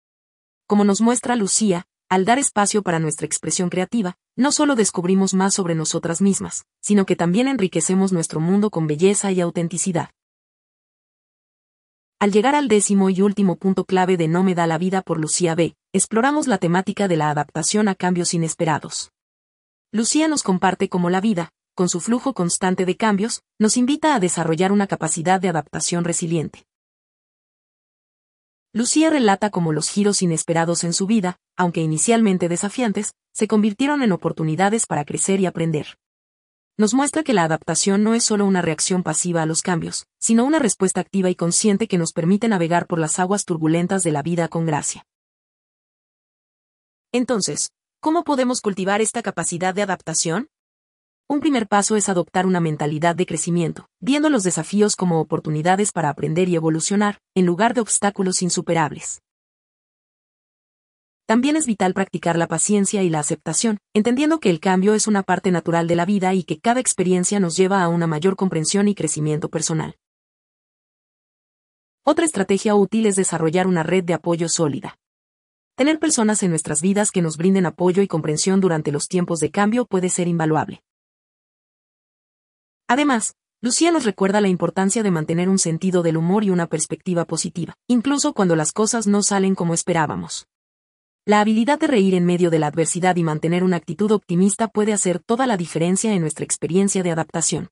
Como 0.67 0.85
nos 0.85 1.03
muestra 1.03 1.37
Lucía, 1.37 1.87
al 2.09 2.25
dar 2.25 2.39
espacio 2.39 2.83
para 2.83 3.01
nuestra 3.01 3.27
expresión 3.27 3.69
creativa, 3.69 4.17
no 4.37 4.53
solo 4.53 4.77
descubrimos 4.77 5.35
más 5.35 5.55
sobre 5.55 5.75
nosotras 5.75 6.21
mismas, 6.21 6.65
sino 6.81 7.05
que 7.05 7.17
también 7.17 7.49
enriquecemos 7.49 8.13
nuestro 8.13 8.39
mundo 8.39 8.71
con 8.71 8.87
belleza 8.87 9.33
y 9.33 9.41
autenticidad. 9.41 10.11
Al 12.21 12.33
llegar 12.33 12.55
al 12.55 12.69
décimo 12.69 13.11
y 13.11 13.23
último 13.23 13.57
punto 13.57 13.85
clave 13.85 14.17
de 14.17 14.29
No 14.29 14.43
me 14.43 14.55
da 14.55 14.67
la 14.67 14.79
vida 14.79 15.03
por 15.03 15.19
Lucía 15.19 15.55
B., 15.55 15.75
exploramos 15.93 16.47
la 16.47 16.59
temática 16.59 17.09
de 17.09 17.17
la 17.17 17.31
adaptación 17.31 17.89
a 17.89 17.95
cambios 17.95 18.35
inesperados. 18.35 19.11
Lucía 19.93 20.29
nos 20.29 20.43
comparte 20.43 20.89
cómo 20.89 21.11
la 21.11 21.21
vida, 21.21 21.51
con 21.75 21.89
su 21.89 22.01
flujo 22.01 22.35
constante 22.35 22.87
de 22.87 22.97
cambios, 22.97 23.43
nos 23.59 23.77
invita 23.77 24.15
a 24.15 24.21
desarrollar 24.21 24.73
una 24.73 24.87
capacidad 24.87 25.41
de 25.41 25.49
adaptación 25.49 26.05
resiliente. 26.05 26.66
Lucía 28.77 29.09
relata 29.09 29.49
cómo 29.49 29.73
los 29.73 29.89
giros 29.89 30.21
inesperados 30.21 30.85
en 30.85 30.93
su 30.93 31.07
vida, 31.07 31.39
aunque 31.57 31.81
inicialmente 31.81 32.47
desafiantes, 32.47 33.15
se 33.33 33.49
convirtieron 33.49 34.03
en 34.03 34.13
oportunidades 34.13 34.85
para 34.85 35.07
crecer 35.07 35.41
y 35.41 35.47
aprender. 35.47 35.97
Nos 36.77 36.93
muestra 36.93 37.23
que 37.23 37.33
la 37.33 37.45
adaptación 37.45 38.03
no 38.03 38.13
es 38.13 38.23
solo 38.23 38.45
una 38.45 38.61
reacción 38.61 39.03
pasiva 39.03 39.41
a 39.41 39.47
los 39.47 39.63
cambios, 39.63 40.05
sino 40.19 40.45
una 40.45 40.59
respuesta 40.59 41.01
activa 41.01 41.31
y 41.31 41.35
consciente 41.35 41.89
que 41.89 41.97
nos 41.97 42.13
permite 42.13 42.49
navegar 42.49 42.87
por 42.87 42.99
las 42.99 43.19
aguas 43.19 43.47
turbulentas 43.47 44.03
de 44.03 44.13
la 44.13 44.21
vida 44.21 44.49
con 44.49 44.67
gracia. 44.67 45.07
Entonces, 47.13 47.71
¿cómo 48.01 48.25
podemos 48.25 48.61
cultivar 48.61 49.01
esta 49.01 49.23
capacidad 49.23 49.75
de 49.75 49.85
adaptación? 49.85 50.49
Un 51.29 51.41
primer 51.41 51.67
paso 51.67 51.97
es 51.97 52.09
adoptar 52.09 52.47
una 52.47 52.61
mentalidad 52.61 53.17
de 53.17 53.27
crecimiento, 53.27 53.89
viendo 53.99 54.31
los 54.31 54.45
desafíos 54.45 54.95
como 54.95 55.21
oportunidades 55.21 55.91
para 55.91 56.09
aprender 56.09 56.49
y 56.49 56.55
evolucionar, 56.55 57.19
en 57.35 57.47
lugar 57.47 57.75
de 57.75 57.81
obstáculos 57.81 58.43
insuperables. 58.43 59.23
También 61.27 61.57
es 61.57 61.67
vital 61.67 61.95
practicar 61.95 62.39
la 62.39 62.47
paciencia 62.47 63.03
y 63.03 63.11
la 63.11 63.19
aceptación, 63.19 63.79
entendiendo 63.93 64.39
que 64.39 64.51
el 64.51 64.61
cambio 64.61 64.95
es 64.95 65.09
una 65.09 65.25
parte 65.25 65.51
natural 65.51 65.89
de 65.89 65.97
la 65.97 66.05
vida 66.05 66.33
y 66.33 66.45
que 66.45 66.61
cada 66.61 66.79
experiencia 66.79 67.41
nos 67.41 67.57
lleva 67.57 67.83
a 67.83 67.89
una 67.89 68.07
mayor 68.07 68.37
comprensión 68.37 68.87
y 68.87 68.95
crecimiento 68.95 69.49
personal. 69.49 69.97
Otra 72.05 72.25
estrategia 72.25 72.77
útil 72.77 73.05
es 73.07 73.17
desarrollar 73.17 73.67
una 73.67 73.83
red 73.83 74.05
de 74.05 74.15
apoyo 74.15 74.49
sólida. 74.49 74.97
Tener 75.75 75.99
personas 75.99 76.45
en 76.45 76.51
nuestras 76.51 76.81
vidas 76.81 77.11
que 77.11 77.21
nos 77.21 77.37
brinden 77.37 77.67
apoyo 77.67 78.01
y 78.01 78.07
comprensión 78.07 78.61
durante 78.61 78.93
los 78.93 79.09
tiempos 79.09 79.41
de 79.41 79.51
cambio 79.51 79.87
puede 79.87 80.09
ser 80.09 80.29
invaluable. 80.29 80.85
Además, 82.89 83.35
Lucía 83.63 83.91
nos 83.91 84.05
recuerda 84.05 84.41
la 84.41 84.49
importancia 84.49 85.03
de 85.03 85.11
mantener 85.11 85.49
un 85.49 85.59
sentido 85.59 86.03
del 86.03 86.17
humor 86.17 86.45
y 86.45 86.51
una 86.51 86.67
perspectiva 86.67 87.25
positiva, 87.25 87.75
incluso 87.89 88.33
cuando 88.33 88.55
las 88.55 88.73
cosas 88.73 89.07
no 89.07 89.23
salen 89.23 89.55
como 89.55 89.75
esperábamos. 89.75 90.47
La 91.25 91.41
habilidad 91.41 91.81
de 91.81 91.89
reír 91.89 92.15
en 92.15 92.25
medio 92.25 92.51
de 92.51 92.61
la 92.61 92.69
adversidad 92.69 93.17
y 93.17 93.25
mantener 93.25 93.65
una 93.65 93.77
actitud 93.77 94.13
optimista 94.13 94.69
puede 94.69 94.93
hacer 94.93 95.19
toda 95.19 95.49
la 95.49 95.57
diferencia 95.57 96.13
en 96.13 96.21
nuestra 96.21 96.45
experiencia 96.45 97.03
de 97.03 97.11
adaptación. 97.11 97.69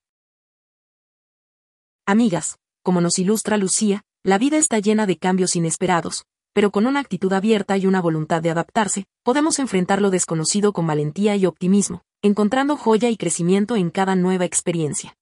Amigas, 2.05 2.57
como 2.83 2.99
nos 2.99 3.17
ilustra 3.17 3.55
Lucía, 3.55 4.03
la 4.23 4.37
vida 4.37 4.57
está 4.57 4.79
llena 4.79 5.05
de 5.05 5.17
cambios 5.17 5.55
inesperados, 5.55 6.25
pero 6.53 6.71
con 6.71 6.87
una 6.87 6.99
actitud 6.99 7.31
abierta 7.31 7.77
y 7.77 7.85
una 7.85 8.01
voluntad 8.01 8.41
de 8.41 8.49
adaptarse, 8.49 9.05
podemos 9.23 9.59
enfrentar 9.59 10.01
lo 10.01 10.09
desconocido 10.09 10.73
con 10.73 10.87
valentía 10.87 11.35
y 11.35 11.45
optimismo, 11.45 12.01
encontrando 12.21 12.77
joya 12.77 13.09
y 13.09 13.17
crecimiento 13.17 13.75
en 13.75 13.89
cada 13.89 14.15
nueva 14.15 14.45
experiencia. 14.45 15.17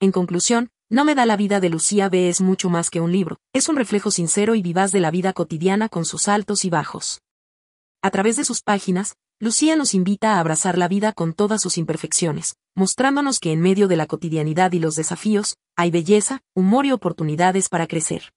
En 0.00 0.12
conclusión, 0.12 0.70
No 0.90 1.04
me 1.04 1.14
da 1.14 1.24
la 1.24 1.36
vida 1.36 1.58
de 1.58 1.70
Lucía 1.70 2.08
B 2.08 2.28
es 2.28 2.40
mucho 2.40 2.68
más 2.68 2.90
que 2.90 3.00
un 3.00 3.12
libro, 3.12 3.38
es 3.54 3.68
un 3.68 3.76
reflejo 3.76 4.10
sincero 4.10 4.54
y 4.54 4.60
vivaz 4.60 4.92
de 4.92 5.00
la 5.00 5.10
vida 5.10 5.32
cotidiana 5.32 5.88
con 5.88 6.04
sus 6.04 6.28
altos 6.28 6.66
y 6.66 6.70
bajos. 6.70 7.22
A 8.02 8.10
través 8.10 8.36
de 8.36 8.44
sus 8.44 8.60
páginas, 8.60 9.14
Lucía 9.40 9.74
nos 9.74 9.94
invita 9.94 10.34
a 10.34 10.40
abrazar 10.40 10.76
la 10.76 10.88
vida 10.88 11.12
con 11.12 11.32
todas 11.32 11.62
sus 11.62 11.78
imperfecciones, 11.78 12.56
mostrándonos 12.74 13.40
que 13.40 13.52
en 13.52 13.60
medio 13.60 13.88
de 13.88 13.96
la 13.96 14.06
cotidianidad 14.06 14.72
y 14.72 14.80
los 14.80 14.94
desafíos, 14.94 15.56
hay 15.76 15.90
belleza, 15.90 16.42
humor 16.54 16.84
y 16.84 16.92
oportunidades 16.92 17.68
para 17.68 17.86
crecer. 17.86 18.32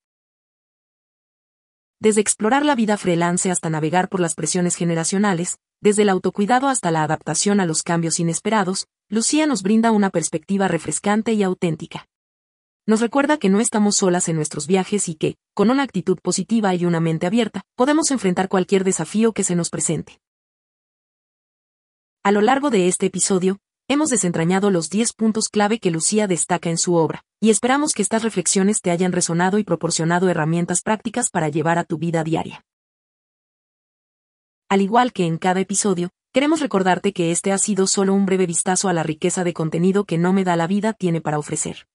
Desde 2.06 2.22
explorar 2.22 2.64
la 2.64 2.76
vida 2.76 2.98
freelance 2.98 3.50
hasta 3.50 3.72
navegar 3.72 4.10
por 4.10 4.20
las 4.20 4.36
presiones 4.36 4.76
generacionales, 4.76 5.58
desde 5.82 6.04
el 6.04 6.10
autocuidado 6.10 6.68
hasta 6.68 6.92
la 6.92 7.02
adaptación 7.02 7.60
a 7.60 7.66
los 7.66 7.82
cambios 7.82 8.20
inesperados, 8.20 8.86
Lucía 9.10 9.48
nos 9.48 9.64
brinda 9.64 9.90
una 9.90 10.12
perspectiva 10.12 10.68
refrescante 10.68 11.34
y 11.34 11.42
auténtica. 11.42 12.08
Nos 12.86 13.02
recuerda 13.02 13.40
que 13.40 13.50
no 13.50 13.60
estamos 13.60 13.96
solas 13.96 14.30
en 14.30 14.36
nuestros 14.36 14.68
viajes 14.68 15.10
y 15.10 15.16
que, 15.16 15.38
con 15.56 15.72
una 15.72 15.82
actitud 15.82 16.20
positiva 16.22 16.76
y 16.76 16.86
una 16.86 17.00
mente 17.00 17.26
abierta, 17.26 17.64
podemos 17.76 18.12
enfrentar 18.12 18.50
cualquier 18.50 18.84
desafío 18.84 19.34
que 19.34 19.44
se 19.44 19.56
nos 19.56 19.72
presente. 19.72 20.20
A 22.22 22.32
lo 22.32 22.42
largo 22.42 22.70
de 22.70 22.88
este 22.88 23.08
episodio, 23.08 23.58
hemos 23.88 24.10
desentrañado 24.10 24.72
los 24.72 24.90
10 24.90 25.14
puntos 25.14 25.50
clave 25.50 25.80
que 25.80 25.92
Lucía 25.92 26.28
destaca 26.28 26.70
en 26.70 26.78
su 26.78 26.96
obra, 26.96 27.24
y 27.40 27.52
esperamos 27.52 27.94
que 27.94 28.02
estas 28.02 28.24
reflexiones 28.24 28.82
te 28.82 28.92
hayan 28.92 29.12
resonado 29.12 29.60
y 29.60 29.64
proporcionado 29.64 30.28
herramientas 30.30 30.82
prácticas 30.82 31.30
para 31.30 31.50
llevar 31.50 31.78
a 31.78 31.84
tu 31.84 31.98
vida 31.98 32.24
diaria. 32.24 32.66
Al 34.70 34.82
igual 34.82 35.14
que 35.14 35.26
en 35.26 35.38
cada 35.38 35.60
episodio, 35.60 36.10
queremos 36.34 36.60
recordarte 36.60 37.14
que 37.14 37.32
este 37.32 37.52
ha 37.52 37.58
sido 37.60 37.86
solo 37.86 38.14
un 38.14 38.26
breve 38.26 38.48
vistazo 38.48 38.90
a 38.90 38.94
la 38.94 39.04
riqueza 39.04 39.44
de 39.44 39.54
contenido 39.54 40.06
que 40.06 40.18
No 40.18 40.34
me 40.34 40.44
da 40.44 40.56
la 40.56 40.66
vida 40.66 40.94
tiene 40.94 41.22
para 41.22 41.38
ofrecer. 41.38 41.88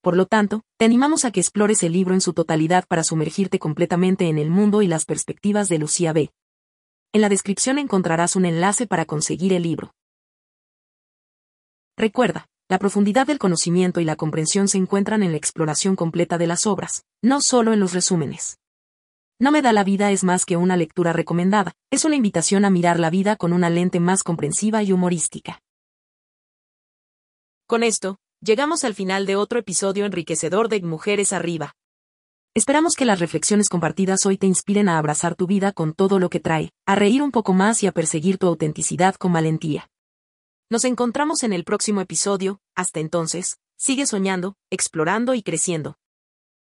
Por 0.00 0.16
lo 0.16 0.26
tanto, 0.26 0.62
te 0.78 0.84
animamos 0.84 1.24
a 1.24 1.30
que 1.30 1.38
explores 1.38 1.84
el 1.84 1.92
libro 1.92 2.12
en 2.12 2.20
su 2.20 2.32
totalidad 2.32 2.84
para 2.88 3.04
sumergirte 3.04 3.60
completamente 3.60 4.28
en 4.28 4.38
el 4.38 4.50
mundo 4.50 4.82
y 4.82 4.88
las 4.88 5.04
perspectivas 5.04 5.68
de 5.68 5.78
Lucía 5.78 6.12
B. 6.12 6.32
En 7.12 7.20
la 7.20 7.28
descripción 7.28 7.78
encontrarás 7.78 8.34
un 8.34 8.46
enlace 8.46 8.88
para 8.88 9.04
conseguir 9.04 9.52
el 9.52 9.62
libro. 9.62 9.94
Recuerda, 11.96 12.46
la 12.68 12.78
profundidad 12.78 13.26
del 13.26 13.38
conocimiento 13.38 14.00
y 14.00 14.04
la 14.04 14.16
comprensión 14.16 14.66
se 14.66 14.78
encuentran 14.78 15.22
en 15.22 15.32
la 15.32 15.36
exploración 15.36 15.94
completa 15.94 16.38
de 16.38 16.46
las 16.46 16.66
obras, 16.66 17.04
no 17.22 17.42
solo 17.42 17.72
en 17.72 17.80
los 17.80 17.92
resúmenes. 17.92 18.58
No 19.38 19.50
me 19.50 19.60
da 19.60 19.72
la 19.72 19.84
vida 19.84 20.10
es 20.10 20.24
más 20.24 20.46
que 20.46 20.56
una 20.56 20.76
lectura 20.76 21.12
recomendada, 21.12 21.72
es 21.90 22.04
una 22.04 22.16
invitación 22.16 22.64
a 22.64 22.70
mirar 22.70 22.98
la 22.98 23.10
vida 23.10 23.36
con 23.36 23.52
una 23.52 23.68
lente 23.68 24.00
más 24.00 24.22
comprensiva 24.22 24.82
y 24.82 24.92
humorística. 24.92 25.60
Con 27.66 27.82
esto, 27.82 28.18
llegamos 28.40 28.84
al 28.84 28.94
final 28.94 29.26
de 29.26 29.36
otro 29.36 29.58
episodio 29.58 30.06
enriquecedor 30.06 30.68
de 30.68 30.80
Mujeres 30.82 31.32
Arriba. 31.32 31.74
Esperamos 32.54 32.94
que 32.94 33.04
las 33.04 33.18
reflexiones 33.18 33.68
compartidas 33.68 34.24
hoy 34.26 34.38
te 34.38 34.46
inspiren 34.46 34.88
a 34.88 34.98
abrazar 34.98 35.34
tu 35.34 35.46
vida 35.46 35.72
con 35.72 35.92
todo 35.92 36.18
lo 36.18 36.30
que 36.30 36.40
trae, 36.40 36.70
a 36.86 36.94
reír 36.94 37.22
un 37.22 37.32
poco 37.32 37.52
más 37.52 37.82
y 37.82 37.86
a 37.86 37.92
perseguir 37.92 38.38
tu 38.38 38.46
autenticidad 38.46 39.14
con 39.16 39.32
valentía. 39.32 39.88
Nos 40.72 40.86
encontramos 40.86 41.42
en 41.42 41.52
el 41.52 41.64
próximo 41.64 42.00
episodio, 42.00 42.62
hasta 42.74 42.98
entonces, 42.98 43.58
sigue 43.76 44.06
soñando, 44.06 44.56
explorando 44.70 45.34
y 45.34 45.42
creciendo. 45.42 45.98